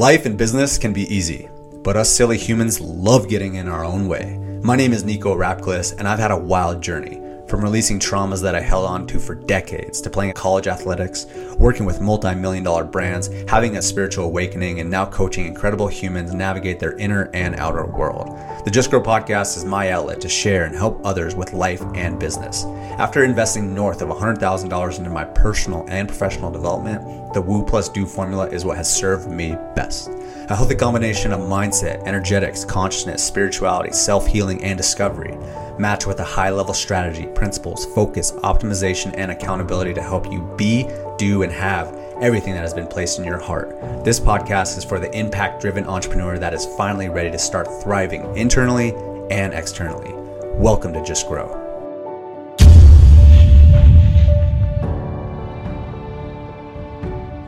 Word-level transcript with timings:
Life 0.00 0.24
and 0.24 0.38
business 0.38 0.78
can 0.78 0.94
be 0.94 1.14
easy, 1.14 1.50
but 1.84 1.94
us 1.94 2.08
silly 2.08 2.38
humans 2.38 2.80
love 2.80 3.28
getting 3.28 3.56
in 3.56 3.68
our 3.68 3.84
own 3.84 4.08
way. 4.08 4.38
My 4.62 4.74
name 4.74 4.94
is 4.94 5.04
Nico 5.04 5.36
Rapclis, 5.36 5.94
and 5.98 6.08
I've 6.08 6.18
had 6.18 6.30
a 6.30 6.38
wild 6.38 6.82
journey. 6.82 7.19
From 7.50 7.62
releasing 7.62 7.98
traumas 7.98 8.40
that 8.42 8.54
I 8.54 8.60
held 8.60 8.86
on 8.86 9.08
to 9.08 9.18
for 9.18 9.34
decades, 9.34 10.00
to 10.02 10.08
playing 10.08 10.34
college 10.34 10.68
athletics, 10.68 11.26
working 11.58 11.84
with 11.84 12.00
multi 12.00 12.32
million 12.32 12.62
dollar 12.62 12.84
brands, 12.84 13.26
having 13.48 13.76
a 13.76 13.82
spiritual 13.82 14.26
awakening, 14.26 14.78
and 14.78 14.88
now 14.88 15.04
coaching 15.04 15.46
incredible 15.46 15.88
humans 15.88 16.32
navigate 16.32 16.78
their 16.78 16.96
inner 16.96 17.28
and 17.34 17.56
outer 17.56 17.86
world. 17.86 18.28
The 18.64 18.70
Just 18.70 18.90
Grow 18.90 19.02
podcast 19.02 19.56
is 19.56 19.64
my 19.64 19.90
outlet 19.90 20.20
to 20.20 20.28
share 20.28 20.64
and 20.64 20.76
help 20.76 21.00
others 21.04 21.34
with 21.34 21.52
life 21.52 21.82
and 21.96 22.20
business. 22.20 22.66
After 23.00 23.24
investing 23.24 23.74
north 23.74 24.00
of 24.00 24.10
$100,000 24.10 24.98
into 24.98 25.10
my 25.10 25.24
personal 25.24 25.84
and 25.88 26.06
professional 26.06 26.52
development, 26.52 27.34
the 27.34 27.42
Woo 27.42 27.64
Plus 27.64 27.88
Do 27.88 28.06
formula 28.06 28.46
is 28.46 28.64
what 28.64 28.76
has 28.76 28.94
served 28.96 29.28
me 29.28 29.56
best. 29.74 30.08
A 30.50 30.56
healthy 30.56 30.74
combination 30.74 31.32
of 31.32 31.38
mindset, 31.38 32.04
energetics, 32.08 32.64
consciousness, 32.64 33.22
spirituality, 33.22 33.92
self 33.92 34.26
healing, 34.26 34.64
and 34.64 34.76
discovery 34.76 35.38
match 35.78 36.06
with 36.06 36.18
a 36.18 36.24
high 36.24 36.50
level 36.50 36.74
strategy, 36.74 37.28
principles, 37.36 37.86
focus, 37.94 38.32
optimization, 38.32 39.14
and 39.16 39.30
accountability 39.30 39.94
to 39.94 40.02
help 40.02 40.28
you 40.32 40.40
be, 40.56 40.88
do, 41.18 41.44
and 41.44 41.52
have 41.52 41.94
everything 42.20 42.52
that 42.52 42.62
has 42.62 42.74
been 42.74 42.88
placed 42.88 43.20
in 43.20 43.24
your 43.24 43.38
heart. 43.38 43.80
This 44.04 44.18
podcast 44.18 44.76
is 44.76 44.82
for 44.82 44.98
the 44.98 45.16
impact 45.16 45.60
driven 45.60 45.86
entrepreneur 45.86 46.36
that 46.36 46.52
is 46.52 46.66
finally 46.76 47.08
ready 47.08 47.30
to 47.30 47.38
start 47.38 47.68
thriving 47.80 48.36
internally 48.36 48.92
and 49.30 49.54
externally. 49.54 50.12
Welcome 50.56 50.92
to 50.94 51.04
Just 51.04 51.28
Grow. 51.28 51.46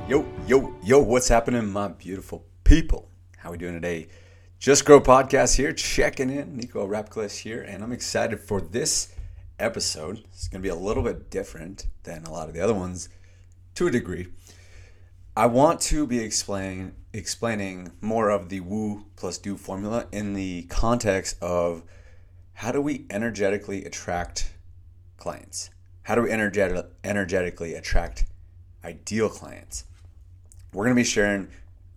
Yo, 0.07 0.25
yo, 0.47 0.73
yo, 0.85 1.01
what's 1.01 1.27
happening, 1.27 1.67
my 1.67 1.89
beautiful 1.89 2.45
people? 2.73 3.11
How 3.37 3.51
we 3.51 3.59
doing 3.59 3.75
today? 3.75 4.09
Just 4.59 4.87
Grow 4.87 4.99
Podcast 4.99 5.59
here, 5.59 5.75
checking 5.75 6.31
in. 6.31 6.57
Nico 6.57 6.89
Rapclis 6.89 7.41
here, 7.41 7.61
and 7.61 7.85
I'm 7.85 7.93
excited 7.93 8.41
for 8.41 8.63
this 8.63 9.15
episode. 9.59 10.25
It's 10.33 10.49
going 10.49 10.63
to 10.63 10.67
be 10.67 10.71
a 10.71 10.75
little 10.75 11.03
bit 11.03 11.29
different 11.29 11.85
than 12.05 12.25
a 12.25 12.33
lot 12.33 12.49
of 12.49 12.55
the 12.55 12.63
other 12.63 12.73
ones 12.73 13.11
to 13.75 13.89
a 13.89 13.91
degree. 13.91 14.29
I 15.37 15.45
want 15.49 15.83
to 15.83 16.07
be 16.07 16.21
explaining 16.21 16.95
explaining 17.13 17.93
more 18.01 18.31
of 18.31 18.49
the 18.49 18.61
Woo 18.61 19.05
plus 19.17 19.37
Do 19.37 19.59
formula 19.59 20.07
in 20.11 20.33
the 20.33 20.63
context 20.71 21.37
of 21.43 21.83
how 22.55 22.73
do 22.73 22.81
we 22.81 23.05
energetically 23.11 23.85
attract 23.85 24.55
clients? 25.19 25.69
How 26.05 26.15
do 26.15 26.23
we 26.23 26.31
energetic, 26.31 26.87
energetically 27.05 27.75
attract 27.75 28.25
ideal 28.83 29.29
clients? 29.29 29.85
We're 30.73 30.85
going 30.85 30.97
to 30.97 31.01
be 31.01 31.05
sharing 31.05 31.49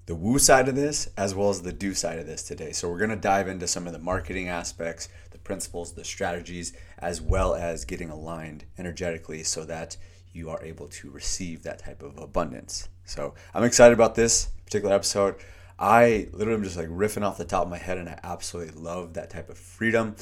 the 0.05 0.15
woo 0.15 0.37
side 0.37 0.67
of 0.67 0.75
this 0.75 1.09
as 1.17 1.33
well 1.33 1.49
as 1.49 1.61
the 1.61 1.73
do 1.73 1.93
side 1.93 2.19
of 2.19 2.27
this 2.27 2.43
today. 2.43 2.71
So 2.71 2.89
we're 2.89 2.99
going 2.99 3.09
to 3.09 3.15
dive 3.15 3.47
into 3.47 3.67
some 3.67 3.87
of 3.87 3.93
the 3.93 3.99
marketing 3.99 4.49
aspects, 4.49 5.09
the 5.31 5.39
principles, 5.39 5.93
the 5.93 6.05
strategies, 6.05 6.73
as 6.99 7.21
well 7.21 7.55
as 7.55 7.85
getting 7.85 8.09
aligned 8.09 8.65
energetically 8.77 9.43
so 9.43 9.65
that 9.65 9.97
you 10.31 10.49
are 10.49 10.63
able 10.63 10.87
to 10.87 11.09
receive 11.09 11.63
that 11.63 11.79
type 11.79 12.03
of 12.03 12.17
abundance. 12.17 12.89
So 13.05 13.33
I'm 13.53 13.63
excited 13.63 13.93
about 13.93 14.15
this 14.15 14.49
particular 14.65 14.93
episode. 14.93 15.35
I 15.79 16.27
literally 16.31 16.57
am 16.57 16.63
just 16.63 16.77
like 16.77 16.89
riffing 16.89 17.23
off 17.23 17.37
the 17.37 17.45
top 17.45 17.63
of 17.63 17.69
my 17.69 17.77
head, 17.77 17.97
and 17.97 18.07
I 18.07 18.19
absolutely 18.23 18.79
love 18.79 19.13
that 19.13 19.29
type 19.29 19.49
of 19.49 19.57
freedom 19.57 20.15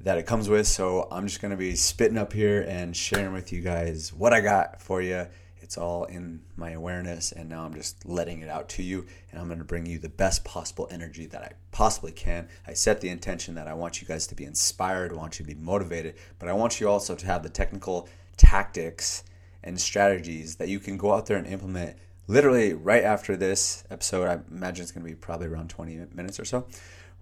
that 0.00 0.18
it 0.18 0.26
comes 0.26 0.48
with. 0.48 0.66
So 0.66 1.08
I'm 1.10 1.26
just 1.26 1.40
going 1.40 1.50
to 1.52 1.56
be 1.56 1.74
spitting 1.74 2.18
up 2.18 2.32
here 2.32 2.62
and 2.68 2.96
sharing 2.96 3.32
with 3.32 3.52
you 3.52 3.60
guys 3.60 4.12
what 4.12 4.32
I 4.32 4.40
got 4.40 4.80
for 4.80 5.00
you 5.00 5.26
it's 5.72 5.78
all 5.78 6.04
in 6.04 6.42
my 6.54 6.72
awareness, 6.72 7.32
and 7.32 7.48
now 7.48 7.64
I'm 7.64 7.72
just 7.72 8.04
letting 8.04 8.42
it 8.42 8.48
out 8.50 8.68
to 8.70 8.82
you. 8.82 9.06
And 9.30 9.40
I'm 9.40 9.46
going 9.46 9.58
to 9.58 9.64
bring 9.64 9.86
you 9.86 9.98
the 9.98 10.10
best 10.10 10.44
possible 10.44 10.86
energy 10.90 11.24
that 11.24 11.40
I 11.40 11.52
possibly 11.70 12.12
can. 12.12 12.48
I 12.66 12.74
set 12.74 13.00
the 13.00 13.08
intention 13.08 13.54
that 13.54 13.66
I 13.66 13.72
want 13.72 14.02
you 14.02 14.06
guys 14.06 14.26
to 14.26 14.34
be 14.34 14.44
inspired, 14.44 15.12
I 15.12 15.14
want 15.14 15.38
you 15.38 15.46
to 15.46 15.54
be 15.54 15.58
motivated, 15.58 16.16
but 16.38 16.50
I 16.50 16.52
want 16.52 16.78
you 16.78 16.90
also 16.90 17.14
to 17.14 17.24
have 17.24 17.42
the 17.42 17.48
technical 17.48 18.06
tactics 18.36 19.24
and 19.64 19.80
strategies 19.80 20.56
that 20.56 20.68
you 20.68 20.78
can 20.78 20.98
go 20.98 21.14
out 21.14 21.24
there 21.24 21.38
and 21.38 21.46
implement 21.46 21.96
literally 22.26 22.74
right 22.74 23.02
after 23.02 23.34
this 23.34 23.82
episode. 23.88 24.28
I 24.28 24.40
imagine 24.54 24.82
it's 24.82 24.92
going 24.92 25.06
to 25.06 25.10
be 25.10 25.16
probably 25.16 25.46
around 25.46 25.70
20 25.70 26.08
minutes 26.14 26.38
or 26.38 26.44
so 26.44 26.66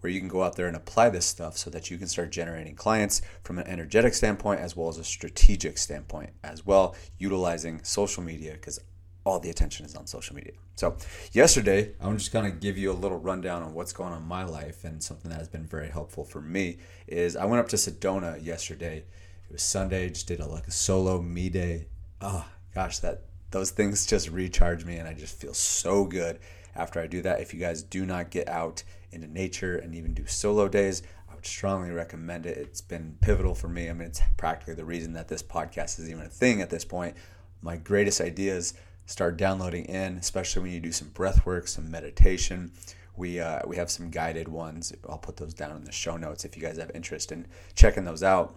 where 0.00 0.10
you 0.10 0.18
can 0.18 0.28
go 0.28 0.42
out 0.42 0.56
there 0.56 0.66
and 0.66 0.76
apply 0.76 1.10
this 1.10 1.26
stuff 1.26 1.56
so 1.56 1.70
that 1.70 1.90
you 1.90 1.98
can 1.98 2.06
start 2.06 2.30
generating 2.30 2.74
clients 2.74 3.22
from 3.42 3.58
an 3.58 3.66
energetic 3.66 4.14
standpoint 4.14 4.60
as 4.60 4.76
well 4.76 4.88
as 4.88 4.98
a 4.98 5.04
strategic 5.04 5.78
standpoint 5.78 6.30
as 6.42 6.64
well, 6.64 6.94
utilizing 7.18 7.82
social 7.82 8.22
media 8.22 8.52
because 8.52 8.80
all 9.24 9.38
the 9.38 9.50
attention 9.50 9.84
is 9.84 9.94
on 9.94 10.06
social 10.06 10.34
media. 10.34 10.52
So, 10.76 10.96
yesterday, 11.32 11.92
I'm 12.00 12.16
just 12.16 12.32
going 12.32 12.50
to 12.50 12.56
give 12.56 12.78
you 12.78 12.90
a 12.90 12.94
little 12.94 13.18
rundown 13.18 13.62
on 13.62 13.74
what's 13.74 13.92
going 13.92 14.12
on 14.12 14.22
in 14.22 14.28
my 14.28 14.44
life 14.44 14.84
and 14.84 15.02
something 15.02 15.30
that 15.30 15.38
has 15.38 15.48
been 15.48 15.66
very 15.66 15.88
helpful 15.88 16.24
for 16.24 16.40
me 16.40 16.78
is 17.06 17.36
I 17.36 17.44
went 17.44 17.60
up 17.60 17.68
to 17.68 17.76
Sedona 17.76 18.42
yesterday. 18.42 18.98
It 18.98 19.52
was 19.52 19.62
Sunday, 19.62 20.08
just 20.08 20.26
did 20.26 20.40
a 20.40 20.46
like 20.46 20.66
a 20.66 20.70
solo 20.70 21.20
me 21.20 21.50
day. 21.50 21.88
Oh, 22.22 22.46
gosh, 22.74 23.00
that 23.00 23.24
those 23.50 23.70
things 23.70 24.06
just 24.06 24.30
recharge 24.30 24.84
me 24.84 24.96
and 24.96 25.08
I 25.08 25.12
just 25.12 25.38
feel 25.38 25.54
so 25.54 26.04
good 26.04 26.38
after 26.80 27.00
I 27.00 27.06
do 27.06 27.22
that. 27.22 27.40
If 27.40 27.52
you 27.52 27.60
guys 27.60 27.82
do 27.82 28.06
not 28.06 28.30
get 28.30 28.48
out 28.48 28.82
into 29.12 29.26
nature 29.26 29.76
and 29.76 29.94
even 29.94 30.14
do 30.14 30.26
solo 30.26 30.68
days, 30.68 31.02
I 31.28 31.34
would 31.34 31.46
strongly 31.46 31.90
recommend 31.90 32.46
it. 32.46 32.56
It's 32.56 32.80
been 32.80 33.18
pivotal 33.20 33.54
for 33.54 33.68
me. 33.68 33.90
I 33.90 33.92
mean, 33.92 34.08
it's 34.08 34.20
practically 34.36 34.74
the 34.74 34.84
reason 34.84 35.12
that 35.12 35.28
this 35.28 35.42
podcast 35.42 35.98
is 35.98 36.08
even 36.08 36.22
a 36.22 36.28
thing 36.28 36.62
at 36.62 36.70
this 36.70 36.84
point. 36.84 37.16
My 37.60 37.76
greatest 37.76 38.20
ideas 38.20 38.74
start 39.04 39.36
downloading 39.36 39.84
in, 39.84 40.16
especially 40.16 40.62
when 40.62 40.72
you 40.72 40.80
do 40.80 40.92
some 40.92 41.08
breath 41.08 41.44
work, 41.44 41.68
some 41.68 41.90
meditation. 41.90 42.72
We, 43.16 43.40
uh, 43.40 43.60
we 43.66 43.76
have 43.76 43.90
some 43.90 44.10
guided 44.10 44.48
ones. 44.48 44.92
I'll 45.08 45.18
put 45.18 45.36
those 45.36 45.52
down 45.52 45.76
in 45.76 45.84
the 45.84 45.92
show 45.92 46.16
notes 46.16 46.44
if 46.44 46.56
you 46.56 46.62
guys 46.62 46.78
have 46.78 46.90
interest 46.94 47.30
in 47.32 47.46
checking 47.74 48.04
those 48.04 48.22
out. 48.22 48.56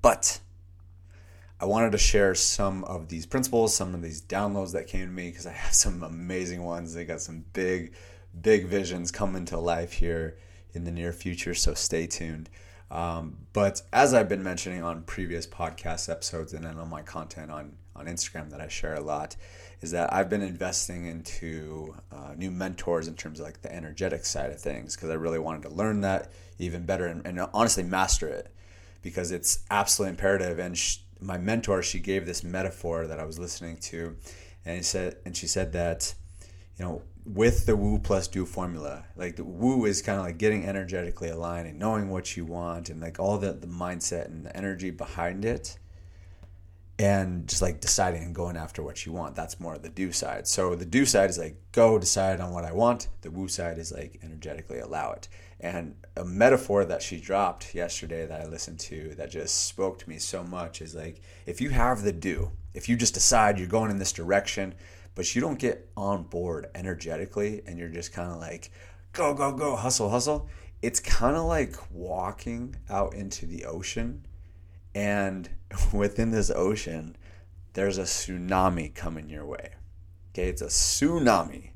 But 0.00 0.40
I 1.62 1.64
wanted 1.64 1.92
to 1.92 1.98
share 1.98 2.34
some 2.34 2.82
of 2.84 3.06
these 3.06 3.24
principles, 3.24 3.72
some 3.72 3.94
of 3.94 4.02
these 4.02 4.20
downloads 4.20 4.72
that 4.72 4.88
came 4.88 5.06
to 5.06 5.12
me 5.12 5.28
because 5.28 5.46
I 5.46 5.52
have 5.52 5.72
some 5.74 6.02
amazing 6.02 6.64
ones. 6.64 6.92
They 6.92 7.04
got 7.04 7.20
some 7.20 7.44
big, 7.52 7.92
big 8.40 8.66
visions 8.66 9.12
coming 9.12 9.44
to 9.44 9.58
life 9.58 9.92
here 9.92 10.36
in 10.74 10.82
the 10.82 10.90
near 10.90 11.12
future, 11.12 11.54
so 11.54 11.72
stay 11.74 12.08
tuned. 12.08 12.50
Um, 12.90 13.38
but 13.52 13.80
as 13.92 14.12
I've 14.12 14.28
been 14.28 14.42
mentioning 14.42 14.82
on 14.82 15.02
previous 15.04 15.46
podcast 15.46 16.08
episodes 16.10 16.52
and 16.52 16.64
then 16.64 16.78
on 16.78 16.90
my 16.90 17.02
content 17.02 17.52
on, 17.52 17.74
on 17.94 18.06
Instagram 18.06 18.50
that 18.50 18.60
I 18.60 18.66
share 18.66 18.94
a 18.94 19.00
lot, 19.00 19.36
is 19.80 19.92
that 19.92 20.12
I've 20.12 20.28
been 20.28 20.42
investing 20.42 21.06
into 21.06 21.94
uh, 22.10 22.34
new 22.36 22.50
mentors 22.50 23.06
in 23.06 23.14
terms 23.14 23.38
of 23.38 23.46
like 23.46 23.62
the 23.62 23.72
energetic 23.72 24.24
side 24.24 24.50
of 24.50 24.60
things 24.60 24.96
because 24.96 25.10
I 25.10 25.14
really 25.14 25.38
wanted 25.38 25.62
to 25.62 25.68
learn 25.68 26.00
that 26.00 26.32
even 26.58 26.86
better 26.86 27.06
and, 27.06 27.24
and 27.24 27.40
honestly 27.54 27.84
master 27.84 28.26
it 28.26 28.52
because 29.00 29.30
it's 29.30 29.60
absolutely 29.70 30.10
imperative. 30.10 30.58
And 30.58 30.76
sh- 30.76 30.98
my 31.22 31.38
mentor 31.38 31.82
she 31.82 32.00
gave 32.00 32.26
this 32.26 32.42
metaphor 32.42 33.06
that 33.06 33.18
I 33.18 33.24
was 33.24 33.38
listening 33.38 33.76
to, 33.78 34.16
and 34.64 34.76
he 34.76 34.82
said 34.82 35.16
and 35.24 35.36
she 35.36 35.46
said 35.46 35.72
that 35.72 36.14
you 36.78 36.84
know 36.84 37.02
with 37.24 37.66
the 37.66 37.76
woo 37.76 37.98
plus 37.98 38.26
do 38.26 38.44
formula 38.44 39.04
like 39.14 39.36
the 39.36 39.44
woo 39.44 39.84
is 39.84 40.02
kind 40.02 40.18
of 40.18 40.24
like 40.24 40.38
getting 40.38 40.66
energetically 40.66 41.28
aligned 41.28 41.68
and 41.68 41.78
knowing 41.78 42.10
what 42.10 42.36
you 42.36 42.44
want 42.44 42.90
and 42.90 43.00
like 43.00 43.20
all 43.20 43.38
the, 43.38 43.52
the 43.52 43.66
mindset 43.66 44.26
and 44.26 44.44
the 44.44 44.56
energy 44.56 44.90
behind 44.90 45.44
it 45.44 45.78
and 46.98 47.48
just 47.48 47.62
like 47.62 47.80
deciding 47.80 48.22
and 48.22 48.34
going 48.34 48.56
after 48.56 48.82
what 48.82 49.04
you 49.04 49.12
want. 49.12 49.34
That's 49.34 49.58
more 49.58 49.78
the 49.78 49.88
do 49.88 50.12
side. 50.12 50.46
So 50.46 50.74
the 50.74 50.84
do 50.84 51.04
side 51.04 51.30
is 51.30 51.38
like 51.38 51.56
go 51.72 51.98
decide 51.98 52.40
on 52.40 52.52
what 52.52 52.64
i 52.64 52.72
want. 52.72 53.08
The 53.22 53.30
woo 53.30 53.48
side 53.48 53.78
is 53.78 53.92
like 53.92 54.20
energetically 54.22 54.78
allow 54.78 55.12
it 55.12 55.28
and 55.62 55.94
a 56.16 56.24
metaphor 56.24 56.84
that 56.84 57.02
she 57.02 57.20
dropped 57.20 57.74
yesterday 57.74 58.26
that 58.26 58.40
I 58.40 58.46
listened 58.46 58.80
to 58.80 59.14
that 59.14 59.30
just 59.30 59.68
spoke 59.68 59.98
to 60.00 60.08
me 60.08 60.18
so 60.18 60.42
much 60.42 60.82
is 60.82 60.94
like 60.94 61.20
if 61.46 61.60
you 61.60 61.70
have 61.70 62.02
the 62.02 62.12
do, 62.12 62.50
if 62.74 62.88
you 62.88 62.96
just 62.96 63.14
decide 63.14 63.58
you're 63.58 63.68
going 63.68 63.90
in 63.90 63.98
this 63.98 64.12
direction, 64.12 64.74
but 65.14 65.34
you 65.34 65.40
don't 65.40 65.58
get 65.58 65.88
on 65.96 66.24
board 66.24 66.68
energetically 66.74 67.62
and 67.66 67.78
you're 67.78 67.88
just 67.88 68.12
kind 68.12 68.30
of 68.30 68.38
like 68.38 68.70
go 69.12 69.32
go 69.34 69.52
go 69.52 69.76
hustle 69.76 70.10
hustle, 70.10 70.48
it's 70.82 70.98
kind 70.98 71.36
of 71.36 71.44
like 71.44 71.76
walking 71.92 72.74
out 72.90 73.14
into 73.14 73.46
the 73.46 73.64
ocean. 73.64 74.26
And 74.94 75.48
within 75.92 76.32
this 76.32 76.50
ocean 76.50 77.16
there's 77.74 77.98
a 77.98 78.02
tsunami 78.02 78.94
coming 78.94 79.30
your 79.30 79.46
way. 79.46 79.70
Okay, 80.34 80.48
it's 80.48 80.60
a 80.60 80.66
tsunami 80.66 81.71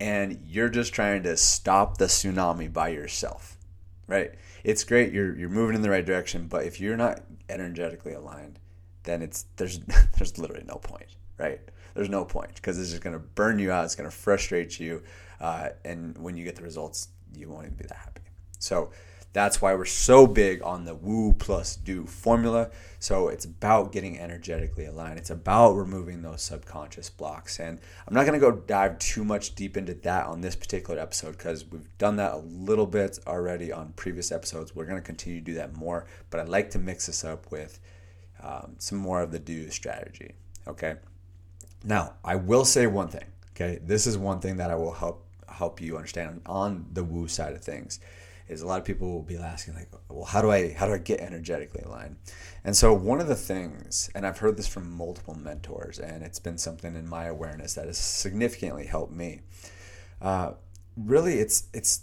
and 0.00 0.42
you're 0.46 0.70
just 0.70 0.92
trying 0.94 1.22
to 1.24 1.36
stop 1.36 1.98
the 1.98 2.06
tsunami 2.06 2.72
by 2.72 2.88
yourself, 2.88 3.58
right? 4.06 4.32
It's 4.64 4.82
great 4.82 5.12
you're 5.12 5.36
you're 5.36 5.50
moving 5.50 5.76
in 5.76 5.82
the 5.82 5.90
right 5.90 6.04
direction, 6.04 6.46
but 6.46 6.64
if 6.64 6.80
you're 6.80 6.96
not 6.96 7.20
energetically 7.48 8.14
aligned, 8.14 8.58
then 9.04 9.22
it's 9.22 9.44
there's 9.56 9.78
there's 10.18 10.38
literally 10.38 10.64
no 10.66 10.76
point, 10.76 11.16
right? 11.38 11.60
There's 11.94 12.08
no 12.08 12.24
point 12.24 12.54
because 12.54 12.78
it's 12.78 12.90
just 12.90 13.02
to 13.14 13.18
burn 13.18 13.58
you 13.58 13.70
out. 13.70 13.84
It's 13.84 13.96
to 14.08 14.16
frustrate 14.16 14.80
you, 14.80 15.02
uh, 15.40 15.70
and 15.84 16.16
when 16.18 16.36
you 16.36 16.44
get 16.44 16.56
the 16.56 16.62
results, 16.62 17.08
you 17.34 17.48
won't 17.48 17.66
even 17.66 17.76
be 17.76 17.84
that 17.84 17.96
happy. 17.96 18.22
So 18.58 18.90
That's 19.32 19.62
why 19.62 19.74
we're 19.74 19.84
so 19.84 20.26
big 20.26 20.60
on 20.62 20.84
the 20.84 20.94
woo 20.94 21.32
plus 21.34 21.76
do 21.76 22.04
formula. 22.04 22.70
So 22.98 23.28
it's 23.28 23.44
about 23.44 23.92
getting 23.92 24.18
energetically 24.18 24.86
aligned. 24.86 25.18
It's 25.18 25.30
about 25.30 25.74
removing 25.74 26.22
those 26.22 26.42
subconscious 26.42 27.10
blocks. 27.10 27.60
And 27.60 27.78
I'm 28.08 28.14
not 28.14 28.26
going 28.26 28.38
to 28.38 28.40
go 28.40 28.50
dive 28.50 28.98
too 28.98 29.24
much 29.24 29.54
deep 29.54 29.76
into 29.76 29.94
that 29.94 30.26
on 30.26 30.40
this 30.40 30.56
particular 30.56 31.00
episode 31.00 31.38
because 31.38 31.64
we've 31.64 31.96
done 31.96 32.16
that 32.16 32.32
a 32.32 32.38
little 32.38 32.86
bit 32.86 33.20
already 33.26 33.72
on 33.72 33.92
previous 33.92 34.32
episodes. 34.32 34.74
We're 34.74 34.86
going 34.86 34.96
to 34.96 35.02
continue 35.02 35.38
to 35.38 35.44
do 35.44 35.54
that 35.54 35.76
more, 35.76 36.06
but 36.30 36.40
I'd 36.40 36.48
like 36.48 36.70
to 36.70 36.80
mix 36.80 37.06
this 37.06 37.24
up 37.24 37.52
with 37.52 37.78
um, 38.42 38.74
some 38.78 38.98
more 38.98 39.22
of 39.22 39.30
the 39.30 39.38
do 39.38 39.70
strategy. 39.70 40.34
Okay. 40.66 40.96
Now, 41.84 42.14
I 42.24 42.34
will 42.34 42.64
say 42.64 42.88
one 42.88 43.08
thing. 43.08 43.26
Okay. 43.54 43.78
This 43.80 44.08
is 44.08 44.18
one 44.18 44.40
thing 44.40 44.56
that 44.56 44.72
I 44.72 44.74
will 44.74 44.92
help 44.92 45.26
help 45.48 45.80
you 45.80 45.96
understand 45.96 46.40
on 46.46 46.86
the 46.92 47.04
woo 47.04 47.28
side 47.28 47.52
of 47.52 47.62
things 47.62 47.98
is 48.50 48.62
a 48.62 48.66
lot 48.66 48.78
of 48.78 48.84
people 48.84 49.10
will 49.10 49.22
be 49.22 49.36
asking 49.36 49.74
like 49.74 49.88
well 50.08 50.24
how 50.24 50.42
do 50.42 50.50
i 50.50 50.72
how 50.72 50.86
do 50.86 50.92
i 50.92 50.98
get 50.98 51.20
energetically 51.20 51.82
aligned? 51.82 52.16
And 52.64 52.76
so 52.76 52.92
one 52.92 53.20
of 53.20 53.28
the 53.28 53.36
things 53.36 54.10
and 54.14 54.26
i've 54.26 54.38
heard 54.38 54.56
this 54.56 54.66
from 54.66 54.90
multiple 54.90 55.34
mentors 55.34 55.98
and 55.98 56.22
it's 56.22 56.38
been 56.38 56.58
something 56.58 56.94
in 56.94 57.08
my 57.08 57.26
awareness 57.26 57.74
that 57.74 57.86
has 57.86 57.98
significantly 57.98 58.86
helped 58.86 59.12
me 59.12 59.40
uh, 60.20 60.52
really 60.96 61.34
it's 61.34 61.68
it's 61.72 62.02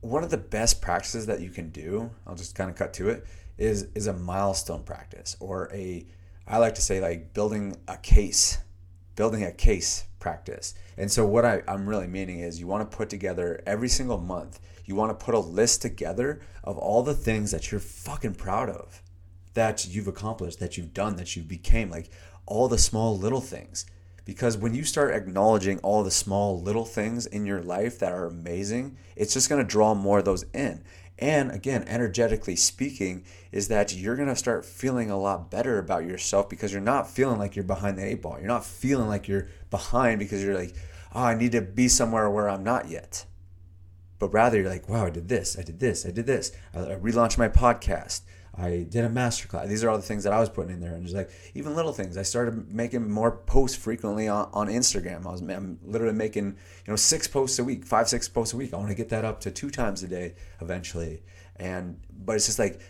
one 0.00 0.24
of 0.24 0.30
the 0.30 0.38
best 0.38 0.80
practices 0.80 1.26
that 1.26 1.40
you 1.40 1.50
can 1.50 1.70
do 1.70 2.10
i'll 2.26 2.34
just 2.34 2.54
kind 2.54 2.68
of 2.68 2.76
cut 2.76 2.92
to 2.94 3.08
it 3.08 3.24
is 3.56 3.88
is 3.94 4.06
a 4.06 4.12
milestone 4.12 4.82
practice 4.82 5.36
or 5.40 5.70
a 5.72 6.06
i 6.46 6.56
like 6.56 6.74
to 6.74 6.82
say 6.82 7.00
like 7.00 7.32
building 7.32 7.76
a 7.88 7.96
case 7.98 8.58
building 9.20 9.44
a 9.44 9.52
case 9.52 10.06
practice. 10.18 10.72
And 10.96 11.12
so, 11.12 11.26
what 11.26 11.44
I, 11.44 11.62
I'm 11.68 11.86
really 11.86 12.06
meaning 12.06 12.40
is 12.40 12.58
you 12.58 12.66
want 12.66 12.90
to 12.90 12.96
put 12.96 13.10
together 13.10 13.62
every 13.66 13.90
single 13.90 14.16
month, 14.16 14.58
you 14.86 14.94
want 14.94 15.10
to 15.10 15.22
put 15.22 15.34
a 15.34 15.38
list 15.38 15.82
together 15.82 16.40
of 16.64 16.78
all 16.78 17.02
the 17.02 17.12
things 17.12 17.50
that 17.50 17.70
you're 17.70 17.82
fucking 17.82 18.36
proud 18.36 18.70
of, 18.70 19.02
that 19.52 19.86
you've 19.86 20.08
accomplished, 20.08 20.58
that 20.60 20.78
you've 20.78 20.94
done, 20.94 21.16
that 21.16 21.36
you 21.36 21.42
became, 21.42 21.90
like 21.90 22.08
all 22.46 22.66
the 22.66 22.78
small 22.78 23.14
little 23.14 23.42
things. 23.42 23.84
Because 24.24 24.56
when 24.56 24.72
you 24.72 24.84
start 24.84 25.14
acknowledging 25.14 25.80
all 25.80 26.02
the 26.02 26.10
small 26.10 26.58
little 26.58 26.86
things 26.86 27.26
in 27.26 27.44
your 27.44 27.60
life 27.60 27.98
that 27.98 28.12
are 28.12 28.24
amazing, 28.24 28.96
it's 29.16 29.34
just 29.34 29.50
going 29.50 29.60
to 29.60 29.70
draw 29.70 29.94
more 29.94 30.20
of 30.20 30.24
those 30.24 30.46
in. 30.54 30.82
And 31.20 31.50
again, 31.50 31.84
energetically 31.86 32.56
speaking, 32.56 33.24
is 33.52 33.68
that 33.68 33.94
you're 33.94 34.16
going 34.16 34.28
to 34.28 34.36
start 34.36 34.64
feeling 34.64 35.10
a 35.10 35.20
lot 35.20 35.50
better 35.50 35.78
about 35.78 36.06
yourself 36.06 36.48
because 36.48 36.72
you're 36.72 36.80
not 36.80 37.10
feeling 37.10 37.38
like 37.38 37.54
you're 37.54 37.62
behind 37.62 37.98
the 37.98 38.06
eight 38.06 38.22
ball. 38.22 38.38
You're 38.38 38.48
not 38.48 38.64
feeling 38.64 39.08
like 39.08 39.28
you're 39.28 39.48
behind 39.68 40.18
because 40.18 40.42
you're 40.42 40.58
like, 40.58 40.74
oh, 41.14 41.22
I 41.22 41.34
need 41.34 41.52
to 41.52 41.60
be 41.60 41.88
somewhere 41.88 42.30
where 42.30 42.48
I'm 42.48 42.64
not 42.64 42.88
yet. 42.88 43.26
But 44.18 44.32
rather, 44.32 44.58
you're 44.58 44.70
like, 44.70 44.88
wow, 44.88 45.06
I 45.06 45.10
did 45.10 45.28
this, 45.28 45.58
I 45.58 45.62
did 45.62 45.80
this, 45.80 46.06
I 46.06 46.10
did 46.10 46.26
this. 46.26 46.52
I 46.74 46.78
relaunched 46.78 47.38
my 47.38 47.48
podcast. 47.48 48.22
I 48.56 48.86
did 48.88 49.04
a 49.04 49.08
masterclass. 49.08 49.68
These 49.68 49.84
are 49.84 49.90
all 49.90 49.96
the 49.96 50.02
things 50.02 50.24
that 50.24 50.32
I 50.32 50.40
was 50.40 50.48
putting 50.48 50.72
in 50.72 50.80
there, 50.80 50.94
and 50.94 51.04
just 51.04 51.16
like 51.16 51.30
even 51.54 51.74
little 51.74 51.92
things. 51.92 52.16
I 52.16 52.22
started 52.22 52.72
making 52.72 53.08
more 53.10 53.30
posts 53.30 53.76
frequently 53.76 54.28
on, 54.28 54.48
on 54.52 54.68
Instagram. 54.68 55.24
I 55.24 55.30
was 55.30 55.40
I'm 55.40 55.78
literally 55.84 56.14
making 56.14 56.46
you 56.46 56.90
know 56.92 56.96
six 56.96 57.28
posts 57.28 57.58
a 57.58 57.64
week, 57.64 57.84
five 57.84 58.08
six 58.08 58.28
posts 58.28 58.52
a 58.52 58.56
week. 58.56 58.74
I 58.74 58.76
want 58.76 58.90
to 58.90 58.94
get 58.94 59.08
that 59.10 59.24
up 59.24 59.40
to 59.42 59.50
two 59.50 59.70
times 59.70 60.02
a 60.02 60.08
day 60.08 60.34
eventually. 60.60 61.22
And 61.56 62.00
but 62.24 62.36
it's 62.36 62.46
just 62.46 62.58
like 62.58 62.80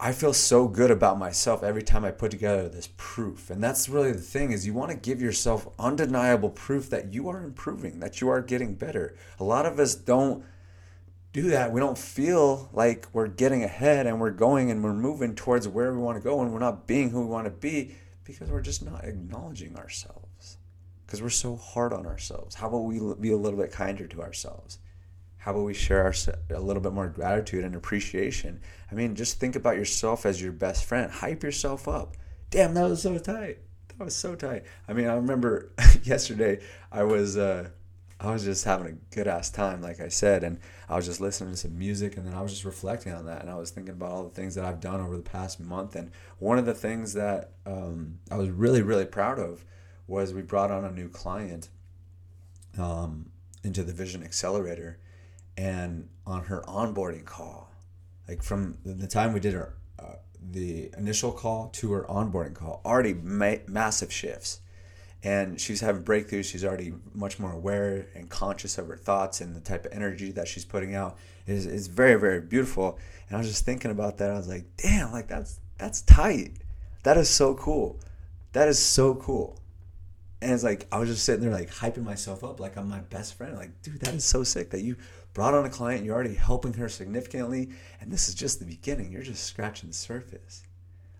I 0.00 0.12
feel 0.12 0.32
so 0.32 0.66
good 0.66 0.90
about 0.90 1.18
myself 1.18 1.62
every 1.62 1.82
time 1.82 2.04
I 2.04 2.10
put 2.10 2.32
together 2.32 2.68
this 2.68 2.88
proof. 2.96 3.48
And 3.48 3.62
that's 3.62 3.88
really 3.88 4.10
the 4.10 4.18
thing 4.18 4.50
is 4.50 4.66
you 4.66 4.74
want 4.74 4.90
to 4.90 4.96
give 4.96 5.22
yourself 5.22 5.68
undeniable 5.78 6.50
proof 6.50 6.90
that 6.90 7.14
you 7.14 7.28
are 7.28 7.44
improving, 7.44 8.00
that 8.00 8.20
you 8.20 8.28
are 8.28 8.42
getting 8.42 8.74
better. 8.74 9.14
A 9.38 9.44
lot 9.44 9.66
of 9.66 9.78
us 9.78 9.94
don't 9.94 10.44
do 11.34 11.50
that, 11.50 11.72
we 11.72 11.80
don't 11.80 11.98
feel 11.98 12.70
like 12.72 13.08
we're 13.12 13.26
getting 13.26 13.64
ahead 13.64 14.06
and 14.06 14.20
we're 14.20 14.30
going 14.30 14.70
and 14.70 14.82
we're 14.84 14.94
moving 14.94 15.34
towards 15.34 15.66
where 15.66 15.92
we 15.92 15.98
want 15.98 16.16
to 16.16 16.22
go 16.22 16.40
and 16.40 16.52
we're 16.52 16.60
not 16.60 16.86
being 16.86 17.10
who 17.10 17.22
we 17.22 17.26
want 17.26 17.44
to 17.44 17.50
be 17.50 17.96
because 18.22 18.50
we're 18.50 18.62
just 18.62 18.84
not 18.84 19.04
acknowledging 19.04 19.76
ourselves. 19.76 20.58
Because 21.04 21.20
we're 21.20 21.30
so 21.30 21.56
hard 21.56 21.92
on 21.92 22.06
ourselves. 22.06 22.54
How 22.54 22.68
about 22.68 22.84
we 22.84 23.00
be 23.20 23.32
a 23.32 23.36
little 23.36 23.58
bit 23.58 23.72
kinder 23.72 24.06
to 24.06 24.22
ourselves? 24.22 24.78
How 25.38 25.50
about 25.50 25.64
we 25.64 25.74
share 25.74 26.04
our, 26.04 26.14
a 26.56 26.60
little 26.60 26.80
bit 26.80 26.92
more 26.92 27.08
gratitude 27.08 27.64
and 27.64 27.74
appreciation? 27.74 28.60
I 28.90 28.94
mean, 28.94 29.16
just 29.16 29.40
think 29.40 29.56
about 29.56 29.76
yourself 29.76 30.24
as 30.24 30.40
your 30.40 30.52
best 30.52 30.84
friend. 30.84 31.10
Hype 31.10 31.42
yourself 31.42 31.88
up. 31.88 32.16
Damn, 32.50 32.74
that 32.74 32.88
was 32.88 33.02
so 33.02 33.18
tight. 33.18 33.58
That 33.88 34.04
was 34.04 34.14
so 34.14 34.36
tight. 34.36 34.66
I 34.86 34.92
mean, 34.92 35.08
I 35.08 35.14
remember 35.14 35.72
yesterday 36.04 36.60
I 36.92 37.02
was. 37.02 37.36
Uh, 37.36 37.70
I 38.20 38.30
was 38.30 38.44
just 38.44 38.64
having 38.64 38.86
a 38.86 39.14
good 39.14 39.26
ass 39.26 39.50
time, 39.50 39.82
like 39.82 40.00
I 40.00 40.08
said, 40.08 40.44
and 40.44 40.58
I 40.88 40.96
was 40.96 41.06
just 41.06 41.20
listening 41.20 41.50
to 41.50 41.56
some 41.56 41.76
music, 41.76 42.16
and 42.16 42.26
then 42.26 42.34
I 42.34 42.42
was 42.42 42.52
just 42.52 42.64
reflecting 42.64 43.12
on 43.12 43.26
that, 43.26 43.42
and 43.42 43.50
I 43.50 43.56
was 43.56 43.70
thinking 43.70 43.94
about 43.94 44.12
all 44.12 44.24
the 44.24 44.34
things 44.34 44.54
that 44.54 44.64
I've 44.64 44.80
done 44.80 45.00
over 45.00 45.16
the 45.16 45.22
past 45.22 45.60
month, 45.60 45.96
and 45.96 46.10
one 46.38 46.58
of 46.58 46.66
the 46.66 46.74
things 46.74 47.12
that 47.14 47.52
um, 47.66 48.18
I 48.30 48.36
was 48.36 48.50
really, 48.50 48.82
really 48.82 49.04
proud 49.04 49.38
of 49.38 49.64
was 50.06 50.32
we 50.32 50.42
brought 50.42 50.70
on 50.70 50.84
a 50.84 50.92
new 50.92 51.08
client 51.08 51.68
um, 52.78 53.30
into 53.62 53.82
the 53.82 53.92
Vision 53.92 54.22
Accelerator, 54.22 54.98
and 55.56 56.08
on 56.26 56.44
her 56.44 56.62
onboarding 56.66 57.24
call, 57.24 57.70
like 58.28 58.42
from 58.42 58.78
the 58.84 59.06
time 59.06 59.32
we 59.32 59.40
did 59.40 59.54
her 59.54 59.74
uh, 59.98 60.16
the 60.40 60.90
initial 60.96 61.32
call 61.32 61.68
to 61.68 61.92
her 61.92 62.04
onboarding 62.08 62.54
call, 62.54 62.80
already 62.84 63.14
ma- 63.14 63.56
massive 63.66 64.12
shifts 64.12 64.60
and 65.24 65.58
she's 65.58 65.80
having 65.80 66.04
breakthroughs. 66.04 66.44
She's 66.44 66.64
already 66.64 66.92
much 67.14 67.38
more 67.38 67.52
aware 67.52 68.06
and 68.14 68.28
conscious 68.28 68.76
of 68.76 68.86
her 68.88 68.96
thoughts 68.96 69.40
and 69.40 69.56
the 69.56 69.60
type 69.60 69.86
of 69.86 69.92
energy 69.92 70.30
that 70.32 70.46
she's 70.46 70.66
putting 70.66 70.94
out 70.94 71.16
is 71.46 71.66
is 71.66 71.88
very 71.88 72.20
very 72.20 72.40
beautiful. 72.40 72.98
And 73.28 73.36
I 73.36 73.40
was 73.40 73.48
just 73.48 73.64
thinking 73.64 73.90
about 73.90 74.18
that. 74.18 74.30
I 74.30 74.36
was 74.36 74.48
like, 74.48 74.66
damn, 74.76 75.10
like 75.12 75.26
that's 75.26 75.58
that's 75.78 76.02
tight. 76.02 76.52
That 77.02 77.16
is 77.16 77.28
so 77.28 77.54
cool. 77.54 77.98
That 78.52 78.68
is 78.68 78.78
so 78.78 79.14
cool. 79.14 79.58
And 80.42 80.52
it's 80.52 80.62
like 80.62 80.86
I 80.92 80.98
was 80.98 81.08
just 81.08 81.24
sitting 81.24 81.42
there 81.42 81.52
like 81.52 81.70
hyping 81.70 82.04
myself 82.04 82.44
up 82.44 82.60
like 82.60 82.76
I'm 82.76 82.88
my 82.88 83.00
best 83.00 83.34
friend. 83.34 83.56
Like, 83.56 83.80
dude, 83.82 84.00
that 84.00 84.14
is 84.14 84.24
so 84.24 84.44
sick 84.44 84.70
that 84.70 84.82
you 84.82 84.96
brought 85.32 85.54
on 85.54 85.64
a 85.64 85.70
client. 85.70 86.04
You're 86.04 86.14
already 86.14 86.34
helping 86.34 86.74
her 86.74 86.88
significantly, 86.88 87.70
and 88.00 88.12
this 88.12 88.28
is 88.28 88.34
just 88.34 88.58
the 88.58 88.66
beginning. 88.66 89.10
You're 89.10 89.22
just 89.22 89.44
scratching 89.44 89.88
the 89.88 89.94
surface. 89.94 90.62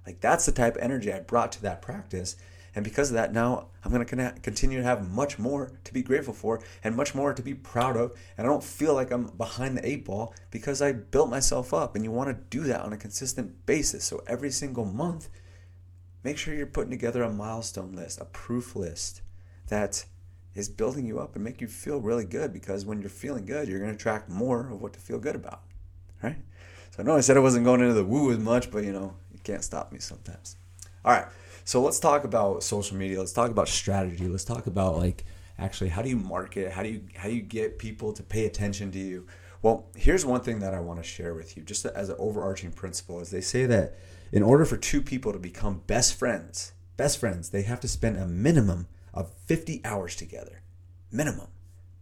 Like 0.07 0.21
that's 0.21 0.45
the 0.45 0.53
type 0.53 0.77
of 0.77 0.83
energy 0.83 1.11
I 1.11 1.21
brought 1.21 1.53
to 1.53 1.63
that 1.63 1.81
practice 1.81 2.37
and 2.75 2.85
because 2.85 3.11
of 3.11 3.15
that, 3.15 3.33
now 3.33 3.69
I'm 3.85 3.93
going 3.93 4.05
to 4.05 4.35
continue 4.43 4.79
to 4.79 4.85
have 4.85 5.09
much 5.11 5.39
more 5.39 5.73
to 5.85 5.93
be 5.93 6.03
grateful 6.03 6.35
for 6.35 6.61
and 6.83 6.97
much 6.97 7.15
more 7.15 7.33
to 7.33 7.43
be 7.43 7.55
proud 7.55 7.97
of. 7.97 8.13
And 8.37 8.47
I 8.47 8.51
don't 8.51 8.65
feel 8.65 8.95
like 8.95 9.13
I'm 9.13 9.27
behind 9.27 9.77
the 9.77 9.89
eight 9.89 10.05
ball 10.05 10.35
because 10.51 10.83
I 10.83 10.93
built 10.93 11.31
myself 11.31 11.73
up. 11.73 11.95
And 11.95 12.05
you 12.05 12.11
want 12.11 12.31
to 12.31 12.57
do 12.57 12.65
that 12.65 12.81
on 12.81 12.93
a 12.93 12.97
consistent 12.97 13.65
basis. 13.67 14.05
So 14.05 14.23
every 14.27 14.51
single 14.51 14.85
month, 14.85 15.29
make 16.25 16.37
sure 16.37 16.53
you're 16.53 16.67
putting 16.67 16.91
together 16.91 17.23
a 17.23 17.33
milestone 17.33 17.93
list, 17.93 18.21
a 18.21 18.25
proof 18.25 18.75
list 18.75 19.23
that 19.69 20.05
is 20.57 20.69
building 20.69 21.07
you 21.07 21.21
up 21.21 21.37
and 21.37 21.45
make 21.45 21.61
you 21.61 21.69
feel 21.69 22.01
really 22.01 22.25
good 22.25 22.53
because 22.53 22.85
when 22.85 23.01
you're 23.01 23.11
feeling 23.11 23.45
good, 23.45 23.69
you're 23.69 23.79
going 23.79 23.91
to 23.91 23.97
attract 23.97 24.29
more 24.29 24.69
of 24.71 24.81
what 24.81 24.93
to 24.95 25.01
feel 25.01 25.19
good 25.19 25.37
about. 25.37 25.63
Right? 26.23 26.37
So 26.91 27.03
I 27.03 27.07
know 27.07 27.17
I 27.17 27.21
said 27.21 27.37
I 27.37 27.41
wasn't 27.41 27.65
going 27.65 27.81
into 27.81 27.95
the 27.95 28.05
woo 28.05 28.33
as 28.33 28.39
much, 28.39 28.71
but 28.71 28.83
you 28.83 28.93
know, 28.93 29.15
you 29.33 29.39
can't 29.45 29.63
stop 29.63 29.93
me 29.93 30.01
sometimes. 30.01 30.57
All 31.05 31.13
right. 31.13 31.27
So 31.65 31.81
let's 31.81 31.99
talk 31.99 32.25
about 32.25 32.63
social 32.63 32.97
media. 32.97 33.19
Let's 33.19 33.33
talk 33.33 33.51
about 33.51 33.69
strategy. 33.69 34.29
Let's 34.29 34.45
talk 34.45 34.67
about 34.67 34.97
like 34.97 35.25
actually 35.59 35.89
how 35.89 36.03
do 36.03 36.11
you 36.11 36.17
market? 36.17 36.71
How 36.71 36.83
do 36.83 36.91
you 36.91 37.03
how 37.17 37.29
do 37.29 37.35
you 37.35 37.43
get 37.43 37.79
people 37.79 38.13
to 38.13 38.23
pay 38.23 38.45
attention 38.45 38.93
to 38.93 38.99
you? 38.99 39.27
Well, 39.63 39.87
here's 39.97 40.27
one 40.27 40.43
thing 40.43 40.61
that 40.61 40.75
I 40.75 40.81
want 40.81 41.03
to 41.03 41.09
share 41.09 41.33
with 41.33 41.57
you, 41.57 41.63
just 41.63 41.87
as 41.87 42.11
an 42.11 42.17
overarching 42.19 42.71
principle, 42.71 43.21
is 43.21 43.31
they 43.31 43.41
say 43.41 43.65
that 43.65 43.97
in 44.31 44.43
order 44.43 44.67
for 44.67 44.77
two 44.77 45.01
people 45.01 45.33
to 45.33 45.39
become 45.39 45.81
best 45.87 46.19
friends, 46.19 46.75
best 46.99 47.19
friends, 47.19 47.49
they 47.49 47.63
have 47.63 47.81
to 47.81 47.89
spend 47.89 48.19
a 48.19 48.27
minimum 48.27 48.89
of 49.15 49.33
50 49.47 49.81
hours 49.83 50.17
together. 50.17 50.61
Minimum. 51.11 51.47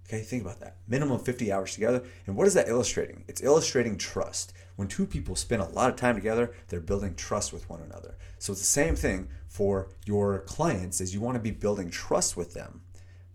Okay, 0.08 0.22
think 0.22 0.42
about 0.42 0.58
that. 0.58 0.76
Minimum 0.88 1.20
50 1.20 1.52
hours 1.52 1.74
together. 1.74 2.02
And 2.26 2.34
what 2.34 2.48
is 2.48 2.54
that 2.54 2.68
illustrating? 2.68 3.24
It's 3.28 3.42
illustrating 3.42 3.96
trust. 3.96 4.52
When 4.74 4.88
two 4.88 5.06
people 5.06 5.36
spend 5.36 5.62
a 5.62 5.68
lot 5.68 5.88
of 5.88 5.96
time 5.96 6.16
together, 6.16 6.52
they're 6.68 6.80
building 6.80 7.14
trust 7.14 7.52
with 7.52 7.70
one 7.70 7.80
another. 7.80 8.16
So 8.38 8.52
it's 8.52 8.60
the 8.60 8.66
same 8.66 8.96
thing 8.96 9.28
for 9.52 9.90
your 10.06 10.40
clients 10.40 10.98
is 11.02 11.12
you 11.12 11.20
want 11.20 11.34
to 11.34 11.40
be 11.40 11.50
building 11.50 11.90
trust 11.90 12.38
with 12.38 12.54
them 12.54 12.80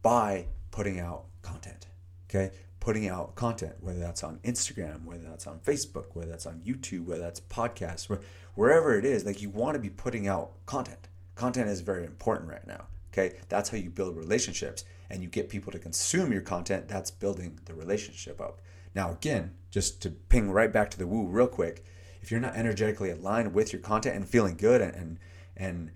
by 0.01 0.47
putting 0.71 0.99
out 0.99 1.25
content. 1.43 1.85
Okay? 2.27 2.49
Putting 2.79 3.07
out 3.07 3.35
content, 3.35 3.75
whether 3.81 3.99
that's 3.99 4.23
on 4.23 4.39
Instagram, 4.43 5.05
whether 5.05 5.21
that's 5.29 5.45
on 5.45 5.59
Facebook, 5.59 6.15
whether 6.15 6.31
that's 6.31 6.47
on 6.47 6.59
YouTube, 6.65 7.05
whether 7.05 7.21
that's 7.21 7.39
podcasts, 7.39 8.09
wherever 8.55 8.97
it 8.97 9.05
is, 9.05 9.25
like 9.25 9.43
you 9.43 9.51
want 9.51 9.75
to 9.75 9.79
be 9.79 9.91
putting 9.91 10.27
out 10.27 10.53
content. 10.65 11.07
Content 11.35 11.69
is 11.69 11.81
very 11.81 12.03
important 12.03 12.49
right 12.49 12.65
now. 12.65 12.87
Okay? 13.13 13.35
That's 13.47 13.69
how 13.69 13.77
you 13.77 13.91
build 13.91 14.17
relationships 14.17 14.85
and 15.11 15.21
you 15.21 15.29
get 15.29 15.49
people 15.49 15.71
to 15.71 15.77
consume 15.77 16.31
your 16.31 16.41
content. 16.41 16.87
That's 16.87 17.11
building 17.11 17.59
the 17.65 17.75
relationship 17.75 18.41
up. 18.41 18.59
Now, 18.95 19.11
again, 19.11 19.53
just 19.69 20.01
to 20.01 20.09
ping 20.09 20.49
right 20.49 20.73
back 20.73 20.89
to 20.91 20.97
the 20.97 21.05
woo 21.05 21.27
real 21.27 21.45
quick, 21.45 21.85
if 22.23 22.31
you're 22.31 22.39
not 22.39 22.55
energetically 22.55 23.11
aligned 23.11 23.53
with 23.53 23.71
your 23.71 23.83
content 23.83 24.15
and 24.15 24.27
feeling 24.27 24.57
good 24.57 24.81
and 24.81 24.95
and, 24.95 25.19
and 25.55 25.91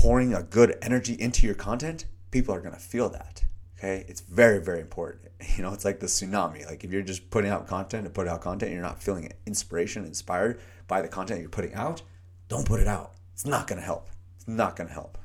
pouring 0.00 0.32
a 0.32 0.42
good 0.42 0.78
energy 0.80 1.12
into 1.20 1.44
your 1.44 1.54
content, 1.54 2.06
people 2.30 2.54
are 2.54 2.60
going 2.60 2.72
to 2.72 2.80
feel 2.80 3.10
that. 3.10 3.44
Okay, 3.78 4.06
it's 4.08 4.22
very, 4.22 4.58
very 4.58 4.80
important. 4.80 5.24
You 5.56 5.62
know, 5.62 5.72
it's 5.72 5.86
like 5.86 6.00
the 6.00 6.06
tsunami. 6.06 6.66
Like 6.66 6.84
if 6.84 6.92
you're 6.92 7.02
just 7.02 7.30
putting 7.30 7.50
out 7.50 7.66
content 7.66 8.04
to 8.04 8.10
put 8.10 8.28
out 8.28 8.42
content, 8.42 8.72
you're 8.72 8.82
not 8.82 9.02
feeling 9.02 9.32
inspiration, 9.46 10.04
inspired 10.04 10.60
by 10.86 11.00
the 11.00 11.08
content 11.08 11.40
you're 11.40 11.48
putting 11.48 11.74
out, 11.74 12.02
don't 12.48 12.66
put 12.66 12.78
it 12.80 12.86
out. 12.86 13.14
It's 13.32 13.46
not 13.46 13.66
going 13.66 13.78
to 13.78 13.84
help. 13.84 14.08
It's 14.36 14.46
not 14.46 14.76
going 14.76 14.88
to 14.88 14.92
help. 14.92 15.16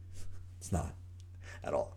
it's 0.58 0.70
not 0.70 0.94
at 1.62 1.72
all. 1.72 1.96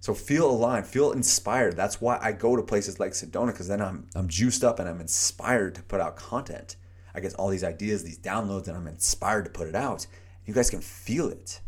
So 0.00 0.14
feel 0.14 0.48
aligned, 0.48 0.86
feel 0.86 1.12
inspired. 1.12 1.76
That's 1.76 2.00
why 2.00 2.18
I 2.22 2.30
go 2.32 2.54
to 2.56 2.62
places 2.62 3.00
like 3.00 3.12
Sedona 3.12 3.48
because 3.48 3.68
then 3.68 3.80
I'm 3.80 4.08
I'm 4.14 4.28
juiced 4.28 4.62
up 4.62 4.78
and 4.78 4.88
I'm 4.88 5.00
inspired 5.00 5.74
to 5.76 5.82
put 5.82 6.00
out 6.00 6.16
content. 6.16 6.76
I 7.14 7.20
get 7.20 7.34
all 7.34 7.48
these 7.48 7.64
ideas, 7.64 8.04
these 8.04 8.18
downloads, 8.18 8.68
and 8.68 8.76
I'm 8.76 8.86
inspired 8.86 9.44
to 9.46 9.50
put 9.50 9.68
it 9.68 9.74
out. 9.74 10.06
You 10.46 10.54
guys 10.54 10.70
can 10.70 10.80
feel 10.80 11.28
it, 11.28 11.60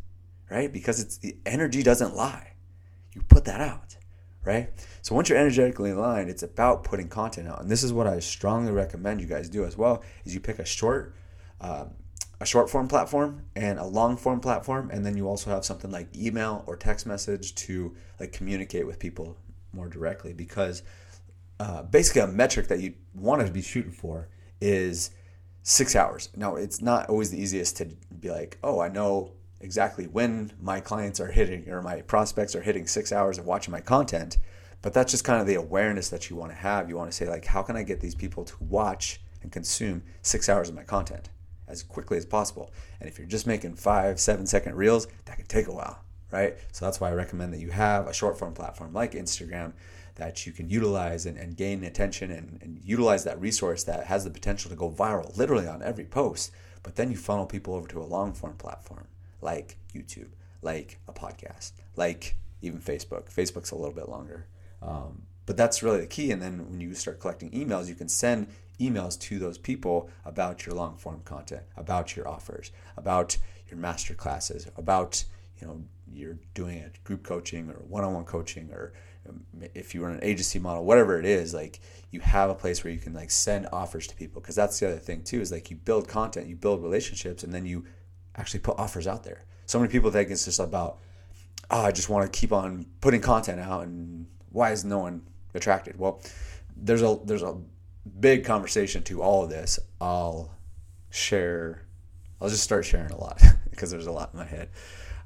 right? 0.50 0.72
Because 0.72 1.00
it's 1.00 1.18
the 1.18 1.36
energy 1.46 1.82
doesn't 1.82 2.14
lie 2.14 2.56
you 3.16 3.22
put 3.22 3.46
that 3.46 3.60
out, 3.60 3.96
right? 4.44 4.70
So 5.02 5.14
once 5.14 5.28
you're 5.28 5.38
energetically 5.38 5.90
aligned, 5.90 6.28
it's 6.28 6.42
about 6.42 6.84
putting 6.84 7.08
content 7.08 7.48
out, 7.48 7.62
and 7.62 7.70
this 7.70 7.82
is 7.82 7.92
what 7.92 8.06
I 8.06 8.20
strongly 8.20 8.70
recommend 8.70 9.20
you 9.20 9.26
guys 9.26 9.48
do 9.48 9.64
as 9.64 9.76
well: 9.76 10.04
is 10.24 10.34
you 10.34 10.40
pick 10.40 10.58
a 10.58 10.64
short, 10.64 11.14
um, 11.60 11.90
a 12.40 12.46
short 12.46 12.68
form 12.68 12.86
platform 12.86 13.46
and 13.56 13.78
a 13.78 13.84
long 13.84 14.16
form 14.16 14.40
platform, 14.40 14.90
and 14.92 15.04
then 15.04 15.16
you 15.16 15.26
also 15.26 15.50
have 15.50 15.64
something 15.64 15.90
like 15.90 16.14
email 16.14 16.62
or 16.66 16.76
text 16.76 17.06
message 17.06 17.54
to 17.54 17.96
like 18.20 18.32
communicate 18.32 18.86
with 18.86 18.98
people 18.98 19.36
more 19.72 19.88
directly. 19.88 20.34
Because 20.34 20.82
uh, 21.58 21.82
basically, 21.82 22.20
a 22.20 22.26
metric 22.26 22.68
that 22.68 22.80
you 22.80 22.94
want 23.14 23.44
to 23.44 23.50
be 23.50 23.62
shooting 23.62 23.92
for 23.92 24.28
is 24.60 25.10
six 25.62 25.96
hours. 25.96 26.28
Now, 26.36 26.56
it's 26.56 26.82
not 26.82 27.08
always 27.08 27.30
the 27.30 27.40
easiest 27.40 27.78
to 27.78 27.88
be 28.26 28.32
like, 28.32 28.58
oh, 28.62 28.80
I 28.80 28.88
know 28.88 29.32
exactly 29.60 30.06
when 30.06 30.52
my 30.60 30.80
clients 30.80 31.20
are 31.20 31.30
hitting 31.30 31.68
or 31.68 31.82
my 31.82 32.02
prospects 32.02 32.54
are 32.54 32.60
hitting 32.62 32.86
six 32.86 33.12
hours 33.12 33.38
of 33.38 33.46
watching 33.46 33.72
my 33.72 33.80
content. 33.80 34.38
But 34.82 34.92
that's 34.92 35.10
just 35.10 35.24
kind 35.24 35.40
of 35.40 35.46
the 35.46 35.54
awareness 35.54 36.10
that 36.10 36.28
you 36.28 36.36
want 36.36 36.52
to 36.52 36.56
have. 36.56 36.88
You 36.88 36.96
want 36.96 37.10
to 37.10 37.16
say, 37.16 37.28
like, 37.28 37.46
how 37.46 37.62
can 37.62 37.76
I 37.76 37.82
get 37.82 38.00
these 38.00 38.14
people 38.14 38.44
to 38.44 38.54
watch 38.60 39.20
and 39.42 39.50
consume 39.50 40.02
six 40.22 40.48
hours 40.48 40.68
of 40.68 40.74
my 40.74 40.84
content 40.84 41.30
as 41.66 41.82
quickly 41.82 42.18
as 42.18 42.26
possible? 42.26 42.72
And 43.00 43.08
if 43.08 43.18
you're 43.18 43.26
just 43.26 43.46
making 43.46 43.76
five, 43.76 44.20
seven 44.20 44.46
second 44.46 44.76
reels, 44.76 45.08
that 45.24 45.38
can 45.38 45.46
take 45.46 45.66
a 45.66 45.72
while, 45.72 46.04
right? 46.30 46.56
So 46.72 46.84
that's 46.84 47.00
why 47.00 47.10
I 47.10 47.14
recommend 47.14 47.52
that 47.52 47.60
you 47.60 47.70
have 47.70 48.06
a 48.06 48.12
short 48.12 48.38
form 48.38 48.54
platform 48.54 48.92
like 48.92 49.12
Instagram 49.12 49.72
that 50.16 50.46
you 50.46 50.52
can 50.52 50.68
utilize 50.68 51.26
and, 51.26 51.36
and 51.36 51.56
gain 51.56 51.84
attention 51.84 52.30
and, 52.30 52.58
and 52.62 52.80
utilize 52.84 53.24
that 53.24 53.40
resource 53.40 53.84
that 53.84 54.06
has 54.06 54.24
the 54.24 54.30
potential 54.30 54.70
to 54.70 54.76
go 54.76 54.90
viral 54.90 55.36
literally 55.36 55.66
on 55.66 55.82
every 55.82 56.04
post. 56.04 56.52
But 56.86 56.94
then 56.94 57.10
you 57.10 57.16
funnel 57.16 57.46
people 57.46 57.74
over 57.74 57.88
to 57.88 58.00
a 58.00 58.06
long 58.06 58.32
form 58.32 58.54
platform 58.54 59.08
like 59.42 59.76
YouTube, 59.92 60.28
like 60.62 61.00
a 61.08 61.12
podcast, 61.12 61.72
like 61.96 62.36
even 62.62 62.78
Facebook. 62.78 63.28
Facebook's 63.28 63.72
a 63.72 63.74
little 63.74 63.92
bit 63.92 64.08
longer. 64.08 64.46
Um, 64.80 65.22
but 65.46 65.56
that's 65.56 65.82
really 65.82 65.98
the 65.98 66.06
key. 66.06 66.30
And 66.30 66.40
then 66.40 66.64
when 66.70 66.80
you 66.80 66.94
start 66.94 67.18
collecting 67.18 67.50
emails, 67.50 67.88
you 67.88 67.96
can 67.96 68.08
send 68.08 68.46
emails 68.78 69.18
to 69.22 69.40
those 69.40 69.58
people 69.58 70.08
about 70.24 70.64
your 70.64 70.76
long 70.76 70.96
form 70.96 71.22
content, 71.24 71.64
about 71.76 72.14
your 72.14 72.28
offers, 72.28 72.70
about 72.96 73.36
your 73.68 73.80
master 73.80 74.14
classes, 74.14 74.68
about 74.76 75.24
you 75.60 75.66
know 75.66 75.82
you're 76.12 76.38
doing 76.54 76.78
a 76.78 76.90
group 77.02 77.24
coaching 77.24 77.68
or 77.68 77.82
one-on-one 77.88 78.26
coaching 78.26 78.70
or 78.70 78.92
if 79.74 79.94
you 79.94 80.02
run 80.02 80.12
an 80.12 80.20
agency 80.22 80.58
model 80.58 80.84
whatever 80.84 81.18
it 81.18 81.26
is 81.26 81.52
like 81.54 81.80
you 82.10 82.20
have 82.20 82.50
a 82.50 82.54
place 82.54 82.82
where 82.82 82.92
you 82.92 82.98
can 82.98 83.12
like 83.12 83.30
send 83.30 83.66
offers 83.72 84.06
to 84.06 84.14
people 84.14 84.40
because 84.40 84.54
that's 84.54 84.78
the 84.80 84.86
other 84.86 84.98
thing 84.98 85.22
too 85.22 85.40
is 85.40 85.50
like 85.52 85.70
you 85.70 85.76
build 85.76 86.08
content 86.08 86.46
you 86.46 86.56
build 86.56 86.82
relationships 86.82 87.42
and 87.42 87.52
then 87.52 87.66
you 87.66 87.84
actually 88.36 88.60
put 88.60 88.78
offers 88.78 89.06
out 89.06 89.24
there. 89.24 89.44
So 89.66 89.78
many 89.78 89.90
people 89.90 90.10
think 90.10 90.30
it's 90.30 90.44
just 90.44 90.60
about, 90.60 90.98
oh, 91.70 91.80
I 91.80 91.90
just 91.90 92.08
want 92.08 92.30
to 92.30 92.38
keep 92.38 92.52
on 92.52 92.86
putting 93.00 93.20
content 93.20 93.60
out, 93.60 93.82
and 93.82 94.26
why 94.50 94.70
is 94.72 94.84
no 94.84 94.98
one 94.98 95.22
attracted? 95.54 95.98
Well, 95.98 96.22
there's 96.76 97.02
a 97.02 97.18
there's 97.24 97.42
a 97.42 97.56
big 98.20 98.44
conversation 98.44 99.02
to 99.04 99.22
all 99.22 99.44
of 99.44 99.50
this. 99.50 99.78
I'll 100.00 100.54
share. 101.10 101.82
I'll 102.40 102.48
just 102.48 102.62
start 102.62 102.84
sharing 102.84 103.10
a 103.10 103.18
lot 103.18 103.42
because 103.70 103.90
there's 103.90 104.06
a 104.06 104.12
lot 104.12 104.30
in 104.32 104.38
my 104.38 104.46
head. 104.46 104.68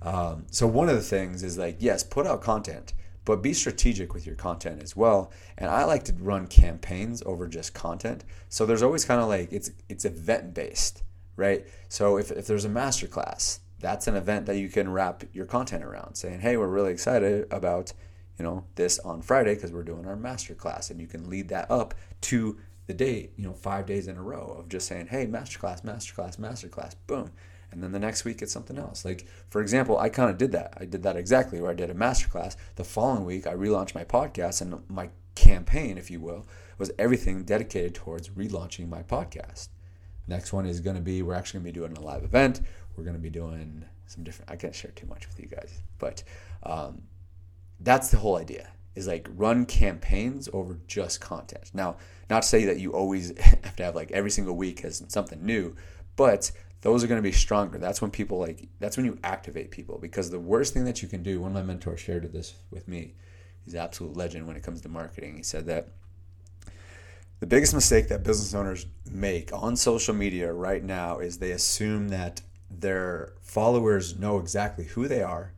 Um, 0.02 0.46
so 0.50 0.66
one 0.66 0.88
of 0.88 0.94
the 0.94 1.02
things 1.02 1.42
is 1.42 1.58
like, 1.58 1.76
yes, 1.80 2.02
put 2.02 2.26
out 2.26 2.40
content, 2.40 2.94
but 3.30 3.42
be 3.42 3.52
strategic 3.52 4.12
with 4.14 4.26
your 4.26 4.36
content 4.36 4.82
as 4.82 4.96
well. 4.96 5.30
And 5.56 5.70
I 5.70 5.84
like 5.84 6.04
to 6.04 6.12
run 6.14 6.46
campaigns 6.46 7.22
over 7.24 7.48
just 7.48 7.74
content. 7.74 8.24
So 8.48 8.66
there's 8.66 8.82
always 8.82 9.04
kind 9.04 9.20
of 9.20 9.28
like 9.28 9.52
it's 9.52 9.70
it's 9.88 10.04
event 10.04 10.54
based 10.54 11.02
right? 11.40 11.66
So 11.88 12.18
if, 12.18 12.30
if 12.30 12.46
there's 12.46 12.66
a 12.66 12.68
master 12.68 13.06
class, 13.06 13.60
that's 13.80 14.06
an 14.06 14.14
event 14.14 14.44
that 14.46 14.58
you 14.58 14.68
can 14.68 14.92
wrap 14.92 15.24
your 15.32 15.46
content 15.46 15.82
around 15.82 16.14
saying, 16.14 16.40
hey, 16.40 16.58
we're 16.58 16.68
really 16.68 16.92
excited 16.92 17.46
about, 17.50 17.94
you 18.38 18.44
know, 18.44 18.66
this 18.74 18.98
on 18.98 19.22
Friday 19.22 19.54
because 19.54 19.72
we're 19.72 19.82
doing 19.82 20.06
our 20.06 20.16
master 20.16 20.54
class. 20.54 20.90
And 20.90 21.00
you 21.00 21.06
can 21.06 21.30
lead 21.30 21.48
that 21.48 21.70
up 21.70 21.94
to 22.22 22.58
the 22.86 22.92
date, 22.92 23.32
you 23.36 23.46
know, 23.46 23.54
five 23.54 23.86
days 23.86 24.06
in 24.06 24.18
a 24.18 24.22
row 24.22 24.54
of 24.58 24.68
just 24.68 24.86
saying, 24.86 25.06
hey, 25.06 25.26
masterclass, 25.26 25.82
masterclass, 25.82 26.38
masterclass, 26.38 26.94
boom. 27.06 27.30
And 27.72 27.82
then 27.82 27.92
the 27.92 27.98
next 27.98 28.24
week 28.24 28.42
it's 28.42 28.52
something 28.52 28.78
else. 28.78 29.04
Like, 29.04 29.26
for 29.48 29.60
example, 29.60 29.98
I 29.98 30.08
kind 30.08 30.30
of 30.30 30.38
did 30.38 30.52
that. 30.52 30.74
I 30.78 30.84
did 30.84 31.02
that 31.04 31.16
exactly 31.16 31.60
where 31.60 31.70
I 31.70 31.74
did 31.74 31.90
a 31.90 31.94
masterclass. 31.94 32.56
The 32.76 32.84
following 32.84 33.24
week, 33.24 33.46
I 33.46 33.54
relaunched 33.54 33.94
my 33.94 34.04
podcast, 34.04 34.60
and 34.60 34.82
my 34.88 35.10
campaign, 35.34 35.96
if 35.98 36.10
you 36.10 36.20
will, 36.20 36.46
was 36.78 36.90
everything 36.98 37.44
dedicated 37.44 37.94
towards 37.94 38.30
relaunching 38.30 38.88
my 38.88 39.02
podcast. 39.02 39.68
Next 40.26 40.52
one 40.52 40.66
is 40.66 40.80
going 40.80 40.96
to 40.96 41.02
be 41.02 41.22
we're 41.22 41.34
actually 41.34 41.60
going 41.60 41.72
to 41.72 41.80
be 41.80 41.86
doing 41.86 41.96
a 41.96 42.00
live 42.00 42.24
event. 42.24 42.60
We're 42.96 43.04
going 43.04 43.16
to 43.16 43.22
be 43.22 43.30
doing 43.30 43.84
some 44.06 44.24
different. 44.24 44.50
I 44.50 44.56
can't 44.56 44.74
share 44.74 44.90
too 44.92 45.06
much 45.06 45.26
with 45.26 45.40
you 45.40 45.46
guys, 45.46 45.82
but 45.98 46.22
um, 46.62 47.02
that's 47.80 48.10
the 48.10 48.18
whole 48.18 48.36
idea. 48.36 48.68
Is 48.94 49.06
like 49.06 49.28
run 49.34 49.66
campaigns 49.66 50.48
over 50.52 50.78
just 50.86 51.20
content. 51.20 51.70
Now, 51.72 51.96
not 52.28 52.42
to 52.42 52.48
say 52.48 52.64
that 52.64 52.78
you 52.78 52.92
always 52.92 53.36
have 53.40 53.76
to 53.76 53.84
have 53.84 53.94
like 53.94 54.10
every 54.10 54.30
single 54.30 54.56
week 54.56 54.80
has 54.80 55.02
something 55.08 55.44
new, 55.44 55.76
but 56.16 56.50
those 56.82 57.04
are 57.04 57.06
going 57.06 57.18
to 57.18 57.22
be 57.22 57.32
stronger. 57.32 57.78
That's 57.78 58.00
when 58.00 58.10
people 58.10 58.38
like. 58.38 58.68
That's 58.78 58.96
when 58.96 59.06
you 59.06 59.18
activate 59.22 59.70
people 59.70 59.98
because 59.98 60.30
the 60.30 60.40
worst 60.40 60.72
thing 60.72 60.84
that 60.84 61.02
you 61.02 61.08
can 61.08 61.22
do. 61.22 61.40
One 61.40 61.50
of 61.50 61.54
my 61.54 61.62
mentors 61.62 62.00
shared 62.00 62.30
this 62.32 62.54
with 62.70 62.88
me. 62.88 63.14
He's 63.64 63.74
an 63.74 63.80
absolute 63.80 64.16
legend 64.16 64.46
when 64.46 64.56
it 64.56 64.62
comes 64.62 64.80
to 64.82 64.88
marketing. 64.88 65.36
He 65.36 65.42
said 65.42 65.66
that 65.66 65.88
the 67.40 67.46
biggest 67.46 67.74
mistake 67.74 68.08
that 68.08 68.22
business 68.22 68.54
owners 68.54 68.86
make 69.10 69.52
on 69.52 69.76
social 69.76 70.14
media 70.14 70.52
right 70.52 70.84
now 70.84 71.18
is 71.18 71.38
they 71.38 71.52
assume 71.52 72.08
that 72.08 72.42
their 72.70 73.32
followers 73.40 74.18
know 74.18 74.38
exactly 74.38 74.84
who 74.84 75.08
they 75.08 75.22
are, 75.22 75.52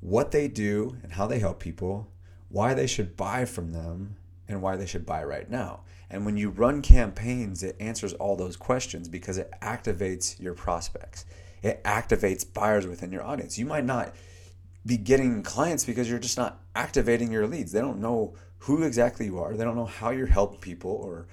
what 0.00 0.30
they 0.30 0.48
do, 0.48 0.96
and 1.02 1.12
how 1.12 1.26
they 1.26 1.38
help 1.38 1.60
people, 1.60 2.08
why 2.48 2.74
they 2.74 2.86
should 2.86 3.16
buy 3.16 3.44
from 3.44 3.72
them, 3.72 4.16
and 4.48 4.62
why 4.62 4.76
they 4.76 4.86
should 4.86 5.04
buy 5.04 5.22
right 5.22 5.50
now. 5.50 5.80
And 6.10 6.24
when 6.24 6.36
you 6.36 6.50
run 6.50 6.80
campaigns, 6.82 7.62
it 7.62 7.76
answers 7.80 8.14
all 8.14 8.36
those 8.36 8.56
questions 8.56 9.08
because 9.08 9.38
it 9.38 9.52
activates 9.60 10.40
your 10.40 10.54
prospects. 10.54 11.26
It 11.62 11.82
activates 11.84 12.50
buyers 12.50 12.86
within 12.86 13.12
your 13.12 13.22
audience. 13.22 13.58
You 13.58 13.66
might 13.66 13.84
not 13.84 14.14
be 14.86 14.96
getting 14.96 15.42
clients 15.42 15.84
because 15.84 16.08
you're 16.08 16.18
just 16.18 16.38
not 16.38 16.62
activating 16.74 17.30
your 17.30 17.46
leads. 17.46 17.72
They 17.72 17.80
don't 17.80 18.00
know 18.00 18.34
who 18.58 18.82
exactly 18.82 19.26
you 19.26 19.38
are. 19.38 19.54
They 19.54 19.64
don't 19.64 19.76
know 19.76 19.84
how 19.84 20.10
you're 20.10 20.26
helping 20.26 20.60
people 20.60 20.90
or 20.90 21.26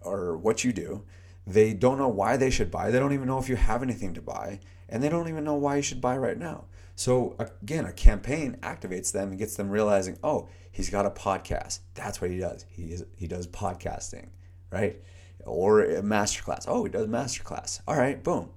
or 0.00 0.36
what 0.36 0.64
you 0.64 0.72
do. 0.72 1.04
They 1.46 1.74
don't 1.74 1.98
know 1.98 2.08
why 2.08 2.36
they 2.36 2.50
should 2.50 2.70
buy. 2.70 2.90
They 2.90 2.98
don't 2.98 3.12
even 3.12 3.26
know 3.26 3.38
if 3.38 3.48
you 3.48 3.56
have 3.56 3.82
anything 3.82 4.14
to 4.14 4.22
buy, 4.22 4.60
and 4.88 5.02
they 5.02 5.08
don't 5.08 5.28
even 5.28 5.44
know 5.44 5.54
why 5.54 5.76
you 5.76 5.82
should 5.82 6.00
buy 6.00 6.16
right 6.16 6.38
now. 6.38 6.64
So 6.96 7.36
again, 7.38 7.84
a 7.84 7.92
campaign 7.92 8.56
activates 8.62 9.12
them 9.12 9.30
and 9.30 9.38
gets 9.38 9.56
them 9.56 9.70
realizing, 9.70 10.18
oh, 10.22 10.48
he's 10.70 10.90
got 10.90 11.06
a 11.06 11.10
podcast. 11.10 11.80
That's 11.94 12.20
what 12.20 12.30
he 12.30 12.38
does. 12.38 12.64
He 12.68 12.84
is, 12.92 13.04
he 13.16 13.26
does 13.26 13.46
podcasting, 13.46 14.28
right? 14.70 15.02
Or 15.44 15.82
a 15.82 16.02
masterclass. 16.02 16.64
Oh, 16.68 16.84
he 16.84 16.90
does 16.90 17.06
masterclass. 17.06 17.80
All 17.88 17.96
right, 17.96 18.22
boom. 18.22 18.50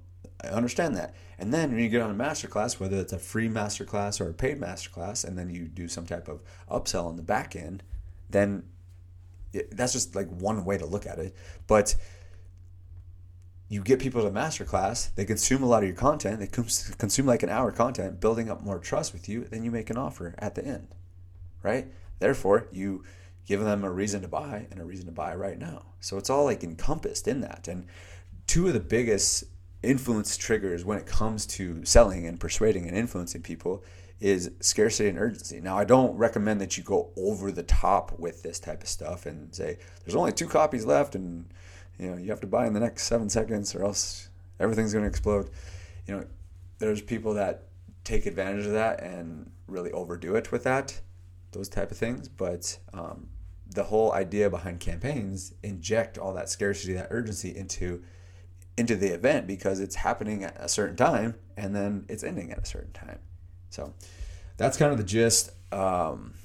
I 0.43 0.47
understand 0.49 0.95
that. 0.97 1.15
And 1.39 1.53
then 1.53 1.71
when 1.71 1.79
you 1.79 1.89
get 1.89 2.01
on 2.01 2.11
a 2.11 2.15
masterclass, 2.15 2.79
whether 2.79 2.97
it's 2.97 3.13
a 3.13 3.19
free 3.19 3.49
masterclass 3.49 4.21
or 4.21 4.29
a 4.29 4.33
paid 4.33 4.59
masterclass, 4.59 5.25
and 5.25 5.37
then 5.37 5.49
you 5.49 5.67
do 5.67 5.87
some 5.87 6.05
type 6.05 6.27
of 6.27 6.41
upsell 6.69 7.05
on 7.05 7.15
the 7.15 7.23
back 7.23 7.55
end, 7.55 7.83
then 8.29 8.63
it, 9.53 9.75
that's 9.75 9.93
just 9.93 10.15
like 10.15 10.27
one 10.29 10.63
way 10.65 10.77
to 10.77 10.85
look 10.85 11.05
at 11.05 11.19
it. 11.19 11.35
But 11.65 11.95
you 13.69 13.81
get 13.81 13.99
people 13.99 14.23
to 14.23 14.29
masterclass, 14.29 15.13
they 15.15 15.25
consume 15.25 15.61
a 15.61 15.65
lot 15.65 15.83
of 15.83 15.89
your 15.89 15.97
content, 15.97 16.39
they 16.39 16.47
consume 16.47 17.25
like 17.25 17.43
an 17.43 17.49
hour 17.49 17.71
content, 17.71 18.21
building 18.21 18.49
up 18.49 18.63
more 18.63 18.79
trust 18.79 19.13
with 19.13 19.27
you, 19.27 19.43
then 19.43 19.63
you 19.63 19.71
make 19.71 19.89
an 19.89 19.97
offer 19.97 20.33
at 20.37 20.55
the 20.55 20.65
end, 20.65 20.87
right? 21.63 21.87
Therefore, 22.19 22.67
you 22.71 23.03
give 23.45 23.61
them 23.61 23.83
a 23.83 23.91
reason 23.91 24.21
to 24.21 24.27
buy 24.27 24.67
and 24.71 24.79
a 24.79 24.85
reason 24.85 25.05
to 25.05 25.11
buy 25.11 25.35
right 25.35 25.59
now. 25.59 25.83
So 25.99 26.17
it's 26.17 26.29
all 26.29 26.45
like 26.45 26.63
encompassed 26.63 27.27
in 27.27 27.41
that. 27.41 27.67
And 27.67 27.87
two 28.45 28.67
of 28.67 28.73
the 28.73 28.79
biggest 28.79 29.43
influence 29.83 30.37
triggers 30.37 30.83
when 30.83 30.97
it 30.97 31.05
comes 31.05 31.45
to 31.45 31.83
selling 31.85 32.25
and 32.25 32.39
persuading 32.39 32.87
and 32.87 32.97
influencing 32.97 33.41
people 33.41 33.83
is 34.19 34.51
scarcity 34.61 35.09
and 35.09 35.19
urgency. 35.19 35.61
Now, 35.61 35.77
I 35.77 35.83
don't 35.83 36.17
recommend 36.17 36.59
that 36.61 36.77
you 36.77 36.83
go 36.83 37.11
over 37.15 37.51
the 37.51 37.63
top 37.63 38.17
with 38.17 38.41
this 38.41 38.59
type 38.59 38.81
of 38.81 38.89
stuff 38.89 39.25
and 39.25 39.53
say 39.53 39.77
there's 40.03 40.15
only 40.15 40.31
two 40.31 40.47
copies 40.47 40.85
left 40.85 41.13
and 41.15 41.53
you 41.99 42.11
know 42.11 42.17
you 42.17 42.29
have 42.29 42.41
to 42.41 42.47
buy 42.47 42.67
in 42.67 42.73
the 42.73 42.79
next 42.79 43.03
7 43.03 43.29
seconds 43.29 43.73
or 43.75 43.83
else 43.83 44.29
everything's 44.59 44.93
going 44.93 45.03
to 45.03 45.09
explode. 45.09 45.49
You 46.07 46.15
know, 46.17 46.25
there's 46.79 47.01
people 47.01 47.33
that 47.35 47.63
take 48.03 48.25
advantage 48.25 48.65
of 48.65 48.71
that 48.71 49.01
and 49.01 49.51
really 49.67 49.91
overdo 49.91 50.35
it 50.35 50.51
with 50.51 50.63
that. 50.63 51.01
those 51.51 51.69
type 51.69 51.91
of 51.91 51.97
things. 51.97 52.27
But 52.27 52.77
um, 52.93 53.29
the 53.73 53.83
whole 53.83 54.13
idea 54.13 54.49
behind 54.49 54.79
campaigns 54.79 55.53
inject 55.63 56.17
all 56.17 56.33
that 56.33 56.49
scarcity, 56.49 56.93
that 56.93 57.07
urgency 57.09 57.55
into 57.55 58.03
into 58.77 58.95
the 58.95 59.07
event 59.07 59.47
because 59.47 59.79
it's 59.79 59.95
happening 59.95 60.43
at 60.43 60.55
a 60.59 60.69
certain 60.69 60.95
time 60.95 61.33
and 61.57 61.75
then 61.75 62.05
it's 62.07 62.23
ending 62.23 62.51
at 62.51 62.59
a 62.59 62.65
certain 62.65 62.91
time. 62.91 63.17
So 63.71 63.93
that's 64.57 64.77
kind 64.77 64.91
of 64.91 64.99
the 64.99 65.03
gist. 65.03 65.51
Um, 65.73 66.35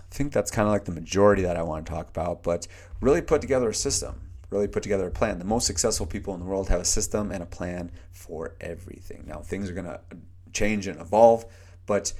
I 0.00 0.14
think 0.14 0.32
that's 0.32 0.50
kind 0.50 0.66
of 0.66 0.72
like 0.72 0.84
the 0.84 0.92
majority 0.92 1.42
that 1.42 1.56
I 1.56 1.62
want 1.62 1.86
to 1.86 1.92
talk 1.92 2.08
about, 2.08 2.42
but 2.42 2.66
really 3.00 3.22
put 3.22 3.40
together 3.40 3.68
a 3.68 3.74
system, 3.74 4.25
really 4.50 4.68
put 4.68 4.82
together 4.82 5.06
a 5.06 5.10
plan. 5.10 5.38
The 5.38 5.44
most 5.44 5.66
successful 5.66 6.06
people 6.06 6.34
in 6.34 6.40
the 6.40 6.46
world 6.46 6.68
have 6.68 6.80
a 6.80 6.84
system 6.84 7.32
and 7.32 7.42
a 7.42 7.46
plan 7.46 7.90
for 8.12 8.54
everything. 8.60 9.24
Now, 9.26 9.40
things 9.40 9.70
are 9.70 9.74
going 9.74 9.86
to 9.86 10.00
change 10.52 10.86
and 10.86 11.00
evolve, 11.00 11.44
but 11.86 12.12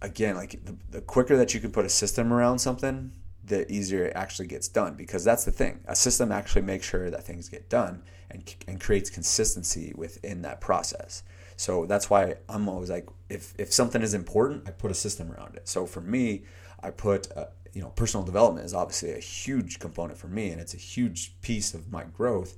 again, 0.00 0.34
like 0.36 0.64
the, 0.64 0.76
the 0.90 1.00
quicker 1.00 1.36
that 1.36 1.54
you 1.54 1.60
can 1.60 1.70
put 1.70 1.84
a 1.84 1.88
system 1.88 2.32
around 2.32 2.58
something, 2.58 3.12
the 3.44 3.70
easier 3.72 4.04
it 4.04 4.12
actually 4.14 4.46
gets 4.46 4.68
done 4.68 4.94
because 4.94 5.24
that's 5.24 5.44
the 5.44 5.50
thing. 5.50 5.80
A 5.86 5.96
system 5.96 6.30
actually 6.30 6.62
makes 6.62 6.88
sure 6.88 7.10
that 7.10 7.24
things 7.24 7.48
get 7.48 7.68
done 7.68 8.02
and, 8.30 8.54
and 8.68 8.80
creates 8.80 9.10
consistency 9.10 9.92
within 9.96 10.42
that 10.42 10.60
process. 10.60 11.22
So 11.56 11.86
that's 11.86 12.08
why 12.10 12.36
I'm 12.48 12.68
always 12.68 12.90
like, 12.90 13.08
if, 13.28 13.54
if 13.58 13.72
something 13.72 14.02
is 14.02 14.14
important, 14.14 14.68
I 14.68 14.72
put 14.72 14.90
a 14.90 14.94
system 14.94 15.30
around 15.32 15.56
it. 15.56 15.68
So 15.68 15.86
for 15.86 16.00
me, 16.00 16.44
I 16.82 16.90
put, 16.90 17.30
uh, 17.36 17.46
you 17.72 17.82
know, 17.82 17.88
personal 17.90 18.24
development 18.24 18.66
is 18.66 18.74
obviously 18.74 19.12
a 19.12 19.18
huge 19.18 19.78
component 19.78 20.18
for 20.18 20.28
me 20.28 20.50
and 20.50 20.60
it's 20.60 20.74
a 20.74 20.78
huge 20.78 21.40
piece 21.40 21.74
of 21.74 21.90
my 21.90 22.04
growth. 22.04 22.56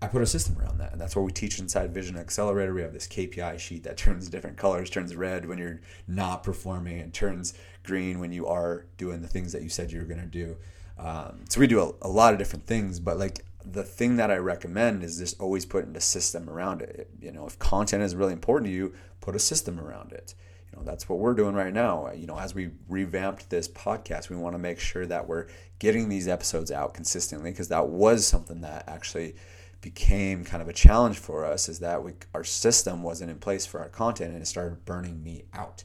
I 0.00 0.06
put 0.06 0.22
a 0.22 0.26
system 0.26 0.56
around 0.58 0.78
that. 0.78 0.92
And 0.92 1.00
that's 1.00 1.16
what 1.16 1.24
we 1.24 1.32
teach 1.32 1.58
inside 1.58 1.92
Vision 1.92 2.16
Accelerator. 2.16 2.72
We 2.72 2.82
have 2.82 2.92
this 2.92 3.08
KPI 3.08 3.58
sheet 3.58 3.82
that 3.84 3.96
turns 3.96 4.28
different 4.28 4.56
colors, 4.56 4.90
turns 4.90 5.14
red 5.16 5.46
when 5.46 5.58
you're 5.58 5.80
not 6.06 6.44
performing, 6.44 7.00
and 7.00 7.12
turns 7.12 7.54
green 7.82 8.20
when 8.20 8.32
you 8.32 8.46
are 8.46 8.86
doing 8.96 9.22
the 9.22 9.28
things 9.28 9.52
that 9.52 9.62
you 9.62 9.68
said 9.68 9.90
you 9.90 9.98
were 9.98 10.04
going 10.04 10.20
to 10.20 10.26
do. 10.26 10.56
Um, 10.98 11.44
so 11.48 11.60
we 11.60 11.66
do 11.66 11.80
a, 11.80 12.06
a, 12.06 12.08
lot 12.08 12.32
of 12.32 12.38
different 12.38 12.66
things, 12.66 12.98
but 12.98 13.18
like 13.18 13.44
the 13.64 13.84
thing 13.84 14.16
that 14.16 14.32
I 14.32 14.36
recommend 14.36 15.04
is 15.04 15.18
just 15.18 15.40
always 15.40 15.64
putting 15.64 15.94
a 15.96 16.00
system 16.00 16.50
around 16.50 16.82
it. 16.82 17.08
You 17.20 17.30
know, 17.30 17.46
if 17.46 17.58
content 17.58 18.02
is 18.02 18.16
really 18.16 18.32
important 18.32 18.66
to 18.66 18.72
you, 18.72 18.94
put 19.20 19.36
a 19.36 19.38
system 19.38 19.78
around 19.78 20.12
it. 20.12 20.34
You 20.70 20.78
know, 20.78 20.84
that's 20.84 21.08
what 21.08 21.18
we're 21.18 21.34
doing 21.34 21.54
right 21.54 21.72
now. 21.72 22.10
You 22.12 22.26
know, 22.26 22.38
as 22.38 22.54
we 22.54 22.70
revamped 22.88 23.50
this 23.50 23.68
podcast, 23.68 24.28
we 24.28 24.36
want 24.36 24.54
to 24.54 24.58
make 24.58 24.78
sure 24.78 25.06
that 25.06 25.26
we're 25.26 25.46
getting 25.78 26.08
these 26.08 26.28
episodes 26.28 26.70
out 26.70 26.94
consistently 26.94 27.50
because 27.50 27.68
that 27.68 27.88
was 27.88 28.26
something 28.26 28.60
that 28.62 28.84
actually 28.86 29.34
became 29.80 30.44
kind 30.44 30.60
of 30.60 30.68
a 30.68 30.72
challenge 30.72 31.18
for 31.18 31.44
us 31.44 31.68
is 31.68 31.78
that 31.78 32.02
we 32.02 32.12
our 32.34 32.42
system 32.42 33.02
wasn't 33.02 33.30
in 33.30 33.38
place 33.38 33.64
for 33.64 33.80
our 33.80 33.88
content 33.88 34.32
and 34.32 34.42
it 34.42 34.46
started 34.46 34.84
burning 34.84 35.22
me 35.22 35.44
out. 35.54 35.84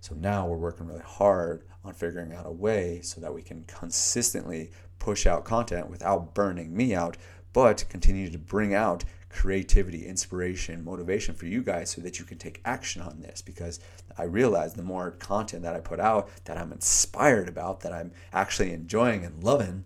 So 0.00 0.14
now 0.14 0.46
we're 0.46 0.56
working 0.56 0.86
really 0.86 1.00
hard 1.00 1.64
on 1.84 1.94
figuring 1.94 2.32
out 2.32 2.46
a 2.46 2.50
way 2.50 3.00
so 3.02 3.20
that 3.20 3.34
we 3.34 3.42
can 3.42 3.64
consistently 3.64 4.70
push 4.98 5.26
out 5.26 5.44
content 5.44 5.90
without 5.90 6.34
burning 6.34 6.74
me 6.74 6.94
out, 6.94 7.16
but 7.52 7.84
continue 7.88 8.30
to 8.30 8.38
bring 8.38 8.74
out 8.74 9.04
creativity, 9.34 10.06
inspiration, 10.06 10.84
motivation 10.84 11.34
for 11.34 11.46
you 11.46 11.60
guys 11.60 11.90
so 11.90 12.00
that 12.00 12.20
you 12.20 12.24
can 12.24 12.38
take 12.38 12.60
action 12.64 13.02
on 13.02 13.20
this 13.20 13.42
because 13.42 13.80
I 14.16 14.22
realize 14.22 14.74
the 14.74 14.82
more 14.84 15.10
content 15.10 15.64
that 15.64 15.74
I 15.74 15.80
put 15.80 15.98
out 15.98 16.28
that 16.44 16.56
I'm 16.56 16.70
inspired 16.70 17.48
about, 17.48 17.80
that 17.80 17.92
I'm 17.92 18.12
actually 18.32 18.72
enjoying 18.72 19.24
and 19.24 19.42
loving, 19.42 19.84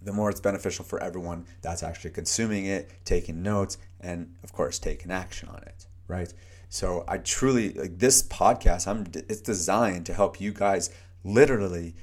the 0.00 0.14
more 0.14 0.30
it's 0.30 0.40
beneficial 0.40 0.82
for 0.82 0.98
everyone 1.00 1.44
that's 1.60 1.82
actually 1.82 2.10
consuming 2.10 2.64
it, 2.64 2.90
taking 3.04 3.42
notes, 3.42 3.76
and 4.00 4.34
of 4.42 4.52
course, 4.52 4.78
taking 4.78 5.12
action 5.12 5.50
on 5.50 5.62
it, 5.64 5.86
right? 6.08 6.32
So 6.70 7.04
I 7.06 7.18
truly 7.18 7.74
like 7.74 7.98
this 7.98 8.22
podcast. 8.22 8.88
I'm 8.88 9.04
it's 9.14 9.42
designed 9.42 10.06
to 10.06 10.14
help 10.14 10.40
you 10.40 10.52
guys 10.52 10.88
literally 11.22 11.94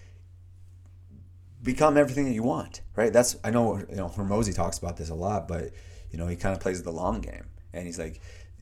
become 1.63 1.97
everything 1.97 2.25
that 2.25 2.33
you 2.33 2.43
want, 2.43 2.81
right? 2.95 3.11
That's 3.11 3.35
I 3.43 3.49
know 3.49 3.77
you 3.77 3.95
know 3.95 4.09
Hormozi 4.09 4.53
talks 4.53 4.77
about 4.77 4.95
this 4.95 5.09
a 5.09 5.15
lot, 5.15 5.47
but 5.47 5.71
you 6.11 6.17
know 6.17 6.27
he 6.27 6.35
kind 6.35 6.55
of 6.55 6.61
plays 6.61 6.83
the 6.83 6.91
long 6.91 7.21
game, 7.21 7.45
and 7.73 7.85
he's 7.85 7.99
like, 7.99 8.21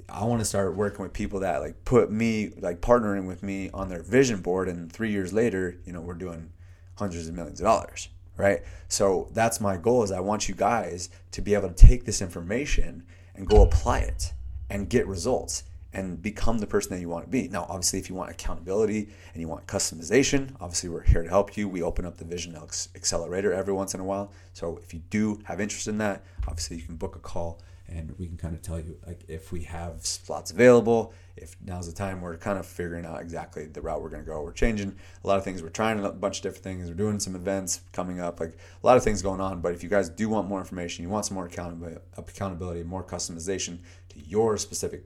I 0.09 0.23
want 0.25 0.39
to 0.39 0.45
start 0.45 0.75
working 0.75 1.03
with 1.03 1.13
people 1.13 1.41
that 1.41 1.61
like 1.61 1.83
put 1.85 2.11
me 2.11 2.51
like 2.59 2.81
partnering 2.81 3.27
with 3.27 3.43
me 3.43 3.69
on 3.73 3.89
their 3.89 4.03
vision 4.03 4.41
board, 4.41 4.67
and 4.67 4.91
three 4.91 5.11
years 5.11 5.33
later, 5.33 5.77
you 5.85 5.93
know, 5.93 6.01
we're 6.01 6.13
doing 6.13 6.51
hundreds 6.95 7.27
of 7.27 7.35
millions 7.35 7.59
of 7.59 7.65
dollars, 7.65 8.09
right? 8.37 8.61
So 8.87 9.29
that's 9.33 9.61
my 9.61 9.77
goal 9.77 10.03
is 10.03 10.11
I 10.11 10.19
want 10.19 10.49
you 10.49 10.55
guys 10.55 11.09
to 11.31 11.41
be 11.41 11.53
able 11.53 11.69
to 11.69 11.75
take 11.75 12.05
this 12.05 12.21
information 12.21 13.03
and 13.35 13.47
go 13.47 13.61
apply 13.61 13.99
it 13.99 14.33
and 14.69 14.89
get 14.89 15.07
results 15.07 15.63
and 15.93 16.21
become 16.21 16.59
the 16.59 16.67
person 16.67 16.91
that 16.91 16.99
you 16.99 17.09
want 17.09 17.25
to 17.25 17.29
be. 17.29 17.47
Now, 17.47 17.65
obviously, 17.69 17.99
if 17.99 18.09
you 18.09 18.15
want 18.15 18.29
accountability 18.29 19.09
and 19.33 19.41
you 19.41 19.47
want 19.47 19.65
customization, 19.67 20.51
obviously 20.59 20.89
we're 20.89 21.03
here 21.03 21.23
to 21.23 21.29
help 21.29 21.55
you. 21.57 21.67
We 21.67 21.81
open 21.81 22.05
up 22.05 22.17
the 22.17 22.25
Vision 22.25 22.55
Accelerator 22.95 23.53
every 23.53 23.73
once 23.73 23.93
in 23.93 23.99
a 23.99 24.05
while. 24.05 24.31
So 24.53 24.79
if 24.83 24.93
you 24.93 25.01
do 25.09 25.39
have 25.45 25.61
interest 25.61 25.87
in 25.87 25.97
that, 25.99 26.23
obviously 26.47 26.77
you 26.77 26.83
can 26.83 26.97
book 26.97 27.15
a 27.15 27.19
call 27.19 27.61
and 27.89 28.13
we 28.17 28.27
can 28.27 28.37
kind 28.37 28.53
of 28.53 28.61
tell 28.61 28.79
you 28.79 28.97
like 29.05 29.23
if 29.27 29.51
we 29.51 29.63
have 29.63 30.05
slots 30.05 30.51
available 30.51 31.13
if 31.35 31.55
now's 31.63 31.87
the 31.87 31.93
time 31.93 32.21
we're 32.21 32.35
kind 32.35 32.59
of 32.59 32.65
figuring 32.65 33.05
out 33.05 33.21
exactly 33.21 33.65
the 33.65 33.81
route 33.81 34.01
we're 34.01 34.09
going 34.09 34.23
to 34.23 34.27
go 34.27 34.41
we're 34.41 34.51
changing 34.51 34.93
a 35.23 35.27
lot 35.27 35.37
of 35.37 35.43
things 35.43 35.61
we're 35.61 35.69
trying 35.69 36.03
a 36.03 36.11
bunch 36.11 36.37
of 36.37 36.43
different 36.43 36.63
things 36.63 36.89
we're 36.89 36.95
doing 36.95 37.19
some 37.19 37.35
events 37.35 37.81
coming 37.93 38.19
up 38.19 38.39
like 38.39 38.57
a 38.83 38.85
lot 38.85 38.97
of 38.97 39.03
things 39.03 39.21
going 39.21 39.39
on 39.39 39.61
but 39.61 39.73
if 39.73 39.83
you 39.83 39.89
guys 39.89 40.09
do 40.09 40.27
want 40.29 40.47
more 40.47 40.59
information 40.59 41.03
you 41.03 41.09
want 41.09 41.25
some 41.25 41.35
more 41.35 41.45
accountability 41.45 41.99
accountability 42.17 42.83
more 42.83 43.03
customization 43.03 43.79
to 44.09 44.19
your 44.19 44.57
specific 44.57 45.05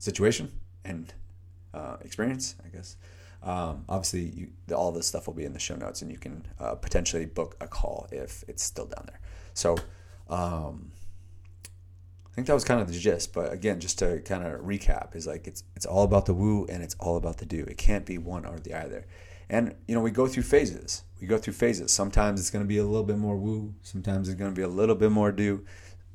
situation 0.00 0.50
and 0.84 1.14
uh, 1.72 1.96
experience 2.00 2.56
i 2.64 2.68
guess 2.68 2.96
um, 3.42 3.84
obviously 3.88 4.22
you, 4.22 4.48
all 4.74 4.92
this 4.92 5.06
stuff 5.06 5.26
will 5.26 5.34
be 5.34 5.44
in 5.44 5.52
the 5.52 5.58
show 5.58 5.76
notes 5.76 6.02
and 6.02 6.10
you 6.10 6.18
can 6.18 6.44
uh, 6.58 6.74
potentially 6.74 7.24
book 7.24 7.56
a 7.60 7.68
call 7.68 8.08
if 8.10 8.44
it's 8.48 8.62
still 8.62 8.86
down 8.86 9.04
there 9.06 9.20
so 9.54 9.76
um, 10.28 10.90
I 12.30 12.34
think 12.34 12.46
that 12.46 12.54
was 12.54 12.64
kind 12.64 12.80
of 12.80 12.86
the 12.86 12.98
gist. 12.98 13.32
But 13.32 13.52
again, 13.52 13.80
just 13.80 13.98
to 13.98 14.20
kind 14.20 14.46
of 14.46 14.60
recap, 14.60 15.16
is 15.16 15.26
like 15.26 15.46
it's 15.46 15.64
it's 15.74 15.86
all 15.86 16.04
about 16.04 16.26
the 16.26 16.34
woo 16.34 16.64
and 16.66 16.82
it's 16.82 16.94
all 17.00 17.16
about 17.16 17.38
the 17.38 17.46
do. 17.46 17.64
It 17.64 17.76
can't 17.76 18.06
be 18.06 18.18
one 18.18 18.46
or 18.46 18.58
the 18.58 18.72
other. 18.72 19.04
And 19.48 19.74
you 19.88 19.94
know, 19.96 20.00
we 20.00 20.12
go 20.12 20.28
through 20.28 20.44
phases. 20.44 21.02
We 21.20 21.26
go 21.26 21.38
through 21.38 21.54
phases. 21.54 21.92
Sometimes 21.92 22.40
it's 22.40 22.50
going 22.50 22.64
to 22.64 22.68
be 22.68 22.78
a 22.78 22.84
little 22.84 23.04
bit 23.04 23.18
more 23.18 23.36
woo. 23.36 23.74
Sometimes 23.82 24.28
it's 24.28 24.38
going 24.38 24.52
to 24.52 24.56
be 24.56 24.62
a 24.62 24.68
little 24.68 24.94
bit 24.94 25.10
more 25.10 25.32
do, 25.32 25.64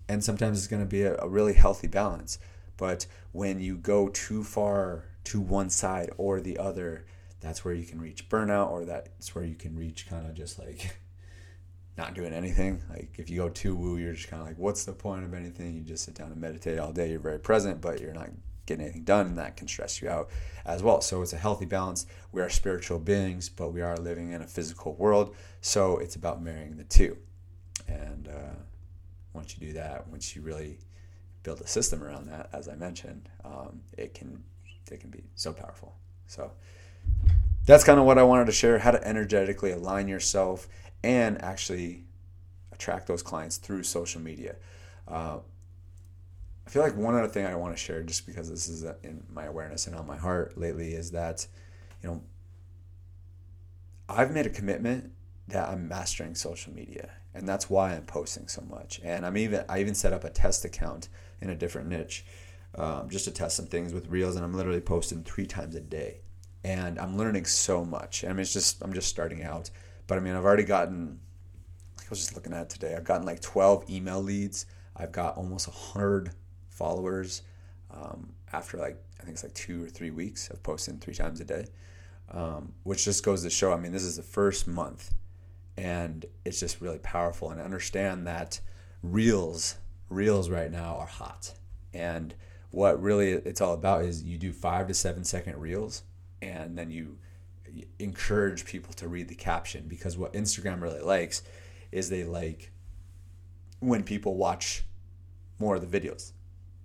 and 0.08 0.24
sometimes 0.24 0.58
it's 0.58 0.68
going 0.68 0.82
to 0.82 0.88
be 0.88 1.02
a, 1.02 1.18
a 1.18 1.28
really 1.28 1.54
healthy 1.54 1.88
balance. 1.88 2.40
But 2.78 3.06
when 3.32 3.60
you 3.60 3.78
go 3.78 4.10
too 4.10 4.44
far 4.44 5.06
to 5.26 5.40
one 5.42 5.70
side 5.70 6.12
or 6.18 6.40
the 6.40 6.58
other, 6.58 7.06
that's 7.40 7.64
where 7.64 7.74
you 7.74 7.86
can 7.86 8.00
reach 8.00 8.30
burnout, 8.30 8.72
or 8.72 8.86
that's 8.86 9.36
where 9.36 9.44
you 9.44 9.56
can 9.56 9.76
reach 9.76 10.08
kind 10.08 10.26
of 10.26 10.34
just 10.34 10.60
like 10.60 11.00
not 11.98 12.14
doing 12.14 12.34
anything. 12.34 12.82
Like 12.90 13.16
if 13.18 13.30
you 13.30 13.38
go 13.38 13.50
too 13.50 13.76
woo, 13.76 13.98
you're 13.98 14.14
just 14.14 14.30
kind 14.30 14.42
of 14.42 14.48
like, 14.48 14.58
what's 14.58 14.86
the 14.86 14.94
point 14.94 15.24
of 15.24 15.34
anything? 15.34 15.76
You 15.76 15.82
just 15.82 16.06
sit 16.06 16.16
down 16.16 16.32
and 16.32 16.42
meditate 16.42 16.80
all 16.80 16.92
day. 16.92 17.10
You're 17.12 17.20
very 17.20 17.40
present, 17.40 17.82
but 17.82 18.02
you're 18.02 18.14
not 18.14 18.30
getting 18.66 18.84
anything 18.84 19.04
done, 19.04 19.28
and 19.28 19.38
that 19.38 19.58
can 19.58 19.68
stress 19.68 20.02
you 20.02 20.10
out 20.10 20.30
as 20.66 20.82
well. 20.82 21.02
So 21.02 21.22
it's 21.22 21.34
a 21.34 21.38
healthy 21.38 21.66
balance. 21.66 22.06
We 22.32 22.42
are 22.42 22.50
spiritual 22.50 23.00
beings, 23.00 23.50
but 23.50 23.72
we 23.72 23.82
are 23.82 23.96
living 23.98 24.32
in 24.32 24.42
a 24.42 24.48
physical 24.48 24.96
world. 24.96 25.36
So 25.62 25.98
it's 25.98 26.16
about 26.16 26.42
marrying 26.42 26.78
the 26.78 26.84
two. 26.84 27.18
And 27.88 28.28
uh, 28.28 28.56
once 29.34 29.56
you 29.56 29.68
do 29.68 29.74
that, 29.74 30.08
once 30.08 30.36
you 30.36 30.42
really 30.42 30.80
build 31.46 31.62
a 31.62 31.68
system 31.68 32.04
around 32.04 32.28
that, 32.28 32.50
as 32.52 32.68
I 32.68 32.76
mentioned, 32.76 33.30
um, 33.46 33.82
it 33.98 34.14
can 34.14 34.44
it 34.92 35.00
can 35.00 35.10
be 35.12 35.24
so 35.36 35.54
powerful. 35.54 35.96
So 36.28 36.52
that's 37.66 37.84
kind 37.84 38.00
of 38.00 38.06
what 38.06 38.18
I 38.18 38.24
wanted 38.24 38.48
to 38.48 38.52
share: 38.52 38.80
how 38.80 38.92
to 38.92 39.08
energetically 39.08 39.72
align 39.72 40.08
yourself 40.08 40.68
and 41.04 41.42
actually 41.42 42.04
attract 42.74 43.08
those 43.08 43.24
clients 43.24 43.58
through 43.58 43.84
social 43.84 44.22
media. 44.22 44.56
Uh, 45.08 45.38
I 46.66 46.70
feel 46.70 46.82
like 46.82 46.98
one 46.98 47.14
other 47.16 47.28
thing 47.28 47.46
I 47.46 47.56
want 47.56 47.78
to 47.78 47.82
share, 47.82 48.02
just 48.02 48.26
because 48.26 48.50
this 48.50 48.68
is 48.68 48.84
in 49.04 49.24
my 49.32 49.46
awareness 49.46 49.86
and 49.86 49.96
on 49.96 50.08
my 50.08 50.18
heart 50.18 50.58
lately, 50.58 50.94
is 50.94 51.12
that, 51.12 51.46
you 52.02 52.10
know, 52.10 52.24
I've 54.10 54.32
made 54.32 54.48
a 54.48 54.50
commitment 54.50 55.12
that 55.48 55.70
I'm 55.70 55.88
mastering 55.88 56.34
social 56.34 56.74
media, 56.74 57.12
and 57.36 57.48
that's 57.48 57.70
why 57.70 57.94
I'm 57.94 58.06
posting 58.06 58.48
so 58.48 58.64
much. 58.70 59.02
And 59.04 59.26
I'm 59.26 59.38
even 59.38 59.66
I 59.70 59.80
even 59.80 59.94
set 59.94 60.14
up 60.14 60.24
a 60.24 60.30
test 60.30 60.66
account 60.66 61.10
in 61.42 61.50
a 61.50 61.56
different 61.56 61.90
niche, 61.90 62.26
um, 62.76 63.10
just 63.10 63.26
to 63.26 63.32
test 63.32 63.58
some 63.58 63.68
things 63.68 63.94
with 63.94 64.08
reels, 64.08 64.36
and 64.36 64.46
I'm 64.46 64.54
literally 64.54 64.82
posting 64.82 65.24
three 65.24 65.46
times 65.46 65.76
a 65.76 65.82
day, 65.82 66.22
and 66.64 66.98
I'm 66.98 67.18
learning 67.18 67.46
so 67.46 67.84
much. 67.84 68.24
I 68.24 68.30
mean, 68.30 68.40
it's 68.40 68.54
just 68.54 68.82
I'm 68.82 68.94
just 68.94 69.10
starting 69.10 69.44
out. 69.44 69.70
But 70.08 70.18
I 70.18 70.22
mean, 70.22 70.36
I've 70.36 70.46
already 70.46 70.64
gotten, 70.64 71.20
I 72.00 72.04
was 72.10 72.20
just 72.20 72.36
looking 72.36 72.54
at 72.54 72.70
today, 72.70 72.96
I've 72.96 73.04
gotten 73.04 73.26
like 73.26 73.42
12 73.42 73.90
email 73.90 74.22
leads. 74.22 74.68
I've 74.96 75.12
got 75.12 75.36
almost 75.36 75.68
100 75.68 76.32
followers 76.70 77.42
um, 77.92 78.34
after 78.54 78.78
like, 78.78 78.98
I 79.20 79.24
think 79.24 79.34
it's 79.34 79.44
like 79.44 79.54
two 79.54 79.84
or 79.84 79.90
three 79.90 80.12
weeks 80.12 80.50
of 80.50 80.62
posting 80.64 81.00
three 81.00 81.16
times 81.16 81.42
a 81.42 81.46
day, 81.46 81.66
um, 82.32 82.74
which 82.84 83.04
just 83.04 83.26
goes 83.26 83.44
to 83.44 83.50
show, 83.50 83.74
I 83.74 83.78
mean, 83.78 83.92
this 83.92 84.04
is 84.04 84.16
the 84.16 84.24
first 84.24 84.68
month 84.68 85.12
and 85.78 86.26
it's 86.44 86.60
just 86.60 86.82
really 86.82 87.00
powerful. 87.00 87.50
And 87.50 87.62
understand 87.62 88.28
that 88.28 88.60
reels, 89.02 89.78
reels 90.10 90.50
right 90.50 90.72
now 90.72 90.98
are 90.98 91.08
hot. 91.08 91.54
And 91.94 92.34
what 92.72 93.02
really 93.02 93.32
it's 93.32 93.62
all 93.62 93.74
about 93.74 94.04
is 94.04 94.24
you 94.24 94.38
do 94.38 94.52
five 94.52 94.88
to 94.88 94.94
seven 94.94 95.24
second 95.24 95.58
reels 95.60 96.04
and 96.42 96.78
then 96.78 96.92
you 96.92 97.18
encourage 98.00 98.66
people 98.66 98.94
to 98.94 99.08
read 99.08 99.28
the 99.28 99.36
caption 99.36 99.86
because 99.88 100.18
what 100.18 100.34
Instagram 100.34 100.82
really 100.82 101.02
likes 101.02 101.42
is 101.92 102.10
they 102.10 102.24
like 102.24 102.72
when 103.80 104.04
people 104.04 104.36
watch 104.36 104.84
more 105.60 105.76
of 105.76 105.90
the 105.90 106.00
videos. 106.00 106.32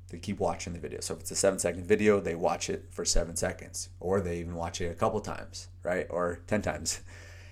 They 0.09 0.19
keep 0.19 0.41
watching 0.41 0.73
the 0.73 0.81
video. 0.81 1.01
So 1.01 1.15
if 1.15 1.21
it's 1.21 1.31
a 1.31 1.37
seven 1.37 1.59
second 1.59 1.87
video, 1.87 2.21
they 2.21 2.35
watch 2.35 2.69
it 2.69 2.87
for 2.91 3.05
seven 3.05 3.37
seconds, 3.37 3.91
or 4.01 4.21
they 4.21 4.39
even 4.41 4.57
watch 4.57 4.81
it 4.81 4.87
a 4.87 4.95
couple 4.95 5.21
times, 5.21 5.69
right, 5.85 6.07
or 6.11 6.41
ten 6.47 6.63
times. 6.63 7.01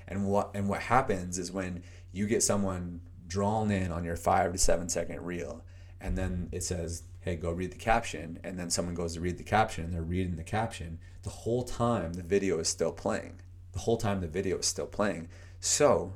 And 0.08 0.26
what 0.26 0.50
and 0.54 0.68
what 0.68 0.80
happens 0.82 1.38
is 1.38 1.52
when 1.52 1.82
you 2.12 2.26
get 2.26 2.42
someone 2.42 3.00
drawn 3.26 3.70
in 3.70 3.92
on 3.92 4.04
your 4.04 4.16
five 4.16 4.52
to 4.52 4.58
seven 4.58 4.88
second 4.88 5.22
reel, 5.22 5.64
and 6.00 6.16
then 6.16 6.48
it 6.50 6.64
says, 6.64 7.04
"Hey, 7.20 7.36
go 7.36 7.52
read 7.52 7.72
the 7.72 7.78
caption," 7.78 8.40
and 8.42 8.58
then 8.58 8.70
someone 8.70 8.94
goes 8.94 9.14
to 9.14 9.20
read 9.20 9.38
the 9.38 9.44
caption, 9.44 9.84
and 9.84 9.94
they're 9.94 10.02
reading 10.02 10.36
the 10.36 10.44
caption. 10.44 10.98
The 11.22 11.30
whole 11.30 11.62
time 11.62 12.14
the 12.14 12.22
video 12.22 12.58
is 12.58 12.68
still 12.68 12.92
playing. 12.92 13.40
The 13.72 13.80
whole 13.80 13.98
time 13.98 14.20
the 14.20 14.28
video 14.28 14.58
is 14.58 14.66
still 14.66 14.86
playing. 14.86 15.28
So 15.60 16.14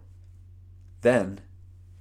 then 1.03 1.41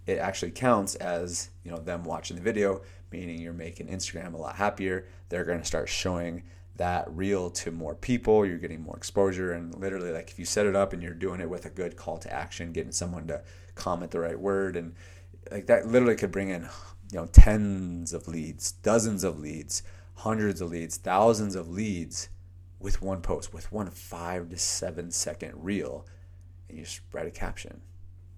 it 0.07 0.17
actually 0.17 0.51
counts 0.51 0.95
as 0.95 1.49
you 1.63 1.71
know 1.71 1.77
them 1.77 2.03
watching 2.03 2.37
the 2.37 2.41
video 2.41 2.81
meaning 3.11 3.39
you're 3.39 3.53
making 3.53 3.87
instagram 3.87 4.33
a 4.33 4.37
lot 4.37 4.55
happier 4.55 5.05
they're 5.29 5.43
going 5.43 5.59
to 5.59 5.65
start 5.65 5.89
showing 5.89 6.43
that 6.81 7.09
reel 7.15 7.49
to 7.51 7.71
more 7.71 7.95
people. 7.95 8.45
You're 8.45 8.57
getting 8.57 8.81
more 8.81 8.97
exposure. 8.97 9.53
And 9.53 9.73
literally 9.79 10.11
like 10.11 10.29
if 10.29 10.39
you 10.39 10.45
set 10.45 10.65
it 10.65 10.75
up 10.75 10.93
and 10.93 11.01
you're 11.01 11.13
doing 11.13 11.39
it 11.39 11.49
with 11.49 11.65
a 11.65 11.69
good 11.69 11.95
call 11.95 12.17
to 12.19 12.33
action 12.33 12.71
getting 12.71 12.91
someone 12.91 13.27
to 13.27 13.41
comment 13.75 14.11
the 14.11 14.19
right 14.19 14.39
word 14.39 14.75
and 14.75 14.93
like 15.49 15.65
that 15.67 15.87
literally 15.87 16.15
could 16.15 16.31
bring 16.31 16.49
in 16.49 16.63
you 17.11 17.19
know 17.19 17.25
tens 17.27 18.13
of 18.13 18.27
leads 18.27 18.73
dozens 18.73 19.23
of 19.23 19.39
leads 19.39 19.81
hundreds 20.15 20.59
of 20.59 20.69
leads 20.69 20.97
thousands 20.97 21.55
of 21.55 21.69
leads 21.69 22.27
with 22.79 23.01
one 23.01 23.21
post 23.21 23.53
with 23.53 23.71
one 23.71 23.89
five 23.89 24.49
to 24.49 24.57
seven 24.57 25.09
second 25.09 25.53
reel 25.55 26.05
and 26.67 26.77
you 26.77 26.83
just 26.83 26.99
write 27.13 27.25
a 27.25 27.31
caption 27.31 27.81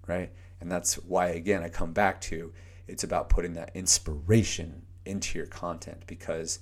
right? 0.06 0.32
And 0.60 0.70
that's 0.70 0.94
why, 0.94 1.28
again, 1.28 1.62
I 1.62 1.68
come 1.68 1.92
back 1.92 2.20
to 2.22 2.52
it's 2.86 3.04
about 3.04 3.28
putting 3.28 3.54
that 3.54 3.70
inspiration 3.74 4.82
into 5.04 5.38
your 5.38 5.46
content 5.46 6.02
because, 6.06 6.58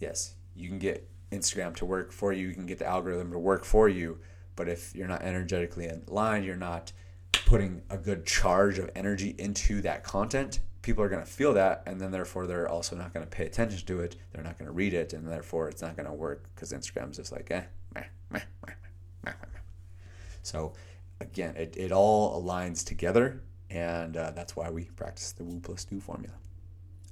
yes, 0.00 0.34
you 0.56 0.68
can 0.68 0.78
get 0.78 1.08
Instagram 1.32 1.74
to 1.76 1.84
work 1.84 2.12
for 2.12 2.32
you, 2.32 2.48
you 2.48 2.54
can 2.54 2.66
get 2.66 2.78
the 2.78 2.86
algorithm 2.86 3.32
to 3.32 3.38
work 3.38 3.64
for 3.64 3.88
you, 3.88 4.18
but 4.54 4.68
if 4.68 4.94
you're 4.94 5.08
not 5.08 5.22
energetically 5.22 5.86
in 5.86 6.02
line, 6.06 6.44
you're 6.44 6.56
not 6.56 6.92
putting 7.46 7.82
a 7.90 7.98
good 7.98 8.26
charge 8.26 8.78
of 8.78 8.90
energy 8.94 9.34
into 9.38 9.80
that 9.82 10.02
content, 10.02 10.60
people 10.82 11.02
are 11.02 11.08
going 11.08 11.24
to 11.24 11.30
feel 11.30 11.52
that 11.52 11.82
and 11.86 12.00
then 12.00 12.12
therefore 12.12 12.46
they're 12.46 12.68
also 12.68 12.94
not 12.94 13.12
going 13.12 13.26
to 13.26 13.28
pay 13.28 13.44
attention 13.44 13.84
to 13.84 13.98
it 13.98 14.14
they're 14.32 14.44
not 14.44 14.56
going 14.56 14.66
to 14.66 14.72
read 14.72 14.94
it 14.94 15.12
and 15.12 15.26
therefore 15.26 15.68
it's 15.68 15.82
not 15.82 15.96
going 15.96 16.06
to 16.06 16.12
work 16.12 16.48
because 16.54 16.70
instagram's 16.70 17.16
just 17.16 17.32
like 17.32 17.50
eh 17.50 17.64
meh, 17.92 18.04
meh, 18.30 18.40
meh, 18.64 18.72
so 20.46 20.74
again, 21.20 21.56
it, 21.56 21.76
it 21.76 21.90
all 21.90 22.40
aligns 22.40 22.86
together, 22.86 23.42
and 23.68 24.16
uh, 24.16 24.30
that's 24.30 24.54
why 24.54 24.70
we 24.70 24.84
practice 24.84 25.32
the 25.32 25.42
Woo 25.42 25.58
plus 25.58 25.84
Do 25.84 25.98
formula. 25.98 26.36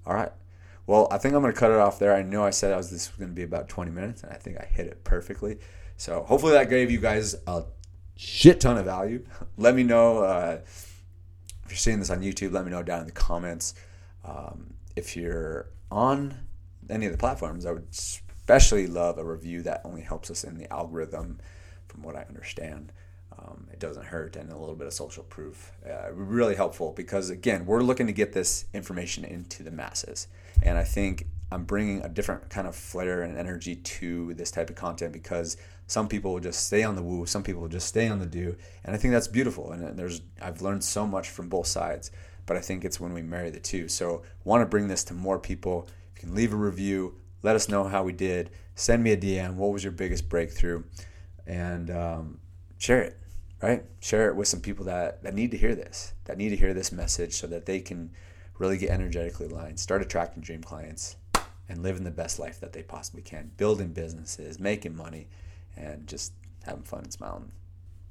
All 0.06 0.14
right. 0.14 0.30
Well, 0.86 1.08
I 1.10 1.18
think 1.18 1.34
I'm 1.34 1.40
going 1.40 1.52
to 1.52 1.58
cut 1.58 1.70
it 1.70 1.78
off 1.78 1.98
there. 1.98 2.14
I 2.14 2.22
know 2.22 2.44
I 2.44 2.50
said 2.50 2.72
I 2.72 2.76
was 2.76 2.90
this 2.90 3.10
was 3.10 3.16
going 3.16 3.30
to 3.30 3.34
be 3.34 3.42
about 3.42 3.68
20 3.68 3.90
minutes, 3.90 4.22
and 4.22 4.32
I 4.32 4.36
think 4.36 4.58
I 4.58 4.64
hit 4.64 4.86
it 4.86 5.02
perfectly. 5.04 5.58
So 5.96 6.22
hopefully 6.24 6.52
that 6.52 6.68
gave 6.68 6.90
you 6.90 7.00
guys 7.00 7.34
a 7.46 7.64
shit 8.16 8.60
ton 8.60 8.76
of 8.76 8.84
value. 8.84 9.24
let 9.56 9.74
me 9.74 9.82
know 9.82 10.18
uh, 10.18 10.60
if 10.64 11.00
you're 11.68 11.76
seeing 11.76 11.98
this 11.98 12.10
on 12.10 12.20
YouTube. 12.20 12.52
Let 12.52 12.64
me 12.64 12.70
know 12.70 12.82
down 12.82 13.00
in 13.00 13.06
the 13.06 13.12
comments. 13.12 13.74
Um, 14.24 14.74
if 14.96 15.16
you're 15.16 15.70
on 15.90 16.34
any 16.90 17.06
of 17.06 17.12
the 17.12 17.18
platforms, 17.18 17.64
I 17.64 17.72
would 17.72 17.88
especially 17.90 18.86
love 18.86 19.18
a 19.18 19.24
review 19.24 19.62
that 19.62 19.80
only 19.84 20.02
helps 20.02 20.30
us 20.30 20.44
in 20.44 20.58
the 20.58 20.70
algorithm, 20.72 21.40
from 21.88 22.02
what 22.02 22.16
I 22.16 22.24
understand. 22.28 22.92
Um, 23.38 23.66
it 23.72 23.80
doesn't 23.80 24.06
hurt, 24.06 24.36
and 24.36 24.50
a 24.52 24.56
little 24.56 24.74
bit 24.74 24.86
of 24.86 24.92
social 24.92 25.24
proof. 25.24 25.72
Uh, 25.88 26.12
really 26.12 26.54
helpful 26.54 26.92
because, 26.92 27.30
again, 27.30 27.66
we're 27.66 27.82
looking 27.82 28.06
to 28.06 28.12
get 28.12 28.32
this 28.32 28.66
information 28.72 29.24
into 29.24 29.62
the 29.62 29.70
masses. 29.70 30.28
And 30.62 30.78
I 30.78 30.84
think 30.84 31.26
I'm 31.50 31.64
bringing 31.64 32.02
a 32.02 32.08
different 32.08 32.48
kind 32.50 32.66
of 32.66 32.74
flair 32.74 33.22
and 33.22 33.36
energy 33.36 33.76
to 33.76 34.34
this 34.34 34.50
type 34.50 34.70
of 34.70 34.76
content 34.76 35.12
because 35.12 35.56
some 35.86 36.08
people 36.08 36.32
will 36.32 36.40
just 36.40 36.66
stay 36.66 36.82
on 36.82 36.96
the 36.96 37.02
woo, 37.02 37.26
some 37.26 37.42
people 37.42 37.62
will 37.62 37.68
just 37.68 37.88
stay 37.88 38.08
on 38.08 38.18
the 38.18 38.26
do. 38.26 38.56
And 38.84 38.94
I 38.94 38.98
think 38.98 39.12
that's 39.12 39.28
beautiful. 39.28 39.72
And 39.72 39.98
there's 39.98 40.22
I've 40.40 40.62
learned 40.62 40.84
so 40.84 41.06
much 41.06 41.28
from 41.28 41.48
both 41.48 41.66
sides, 41.66 42.10
but 42.46 42.56
I 42.56 42.60
think 42.60 42.84
it's 42.84 43.00
when 43.00 43.12
we 43.12 43.22
marry 43.22 43.50
the 43.50 43.60
two. 43.60 43.88
So, 43.88 44.22
want 44.44 44.62
to 44.62 44.66
bring 44.66 44.88
this 44.88 45.04
to 45.04 45.14
more 45.14 45.38
people. 45.38 45.88
You 46.14 46.20
can 46.20 46.34
leave 46.34 46.52
a 46.52 46.56
review, 46.56 47.16
let 47.42 47.56
us 47.56 47.68
know 47.68 47.84
how 47.84 48.02
we 48.02 48.12
did. 48.12 48.50
Send 48.74 49.04
me 49.04 49.12
a 49.12 49.16
DM. 49.16 49.54
What 49.54 49.72
was 49.72 49.84
your 49.84 49.92
biggest 49.92 50.28
breakthrough? 50.28 50.82
And 51.46 51.90
um, 51.90 52.38
share 52.78 53.02
it 53.02 53.18
right? 53.64 53.82
Share 54.00 54.28
it 54.28 54.36
with 54.36 54.46
some 54.46 54.60
people 54.60 54.84
that, 54.84 55.22
that 55.22 55.34
need 55.34 55.50
to 55.52 55.56
hear 55.56 55.74
this, 55.74 56.12
that 56.24 56.36
need 56.36 56.50
to 56.50 56.56
hear 56.56 56.74
this 56.74 56.92
message 56.92 57.32
so 57.32 57.46
that 57.46 57.64
they 57.64 57.80
can 57.80 58.10
really 58.58 58.76
get 58.76 58.90
energetically 58.90 59.46
aligned, 59.46 59.80
start 59.80 60.02
attracting 60.02 60.42
dream 60.42 60.62
clients, 60.62 61.16
and 61.68 61.82
living 61.82 62.04
the 62.04 62.10
best 62.10 62.38
life 62.38 62.60
that 62.60 62.74
they 62.74 62.82
possibly 62.82 63.22
can, 63.22 63.50
building 63.56 63.88
businesses, 63.88 64.60
making 64.60 64.94
money, 64.94 65.28
and 65.76 66.06
just 66.06 66.34
having 66.64 66.82
fun 66.82 67.04
and 67.04 67.12
smiling 67.12 67.50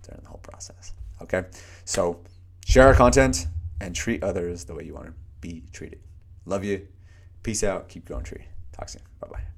during 0.01 0.21
the 0.23 0.29
whole 0.29 0.39
process. 0.39 0.93
Okay? 1.21 1.43
So 1.85 2.19
share 2.65 2.87
our 2.87 2.95
content 2.95 3.45
and 3.79 3.95
treat 3.95 4.23
others 4.23 4.63
the 4.63 4.73
way 4.73 4.85
you 4.85 4.95
want 4.95 5.07
to 5.07 5.13
be 5.39 5.63
treated. 5.71 5.99
Love 6.45 6.63
you. 6.63 6.87
Peace 7.43 7.63
out. 7.63 7.89
Keep 7.89 8.05
going, 8.05 8.23
tree. 8.23 8.45
Talk 8.71 8.89
soon. 8.89 9.03
Bye 9.19 9.27
bye. 9.31 9.52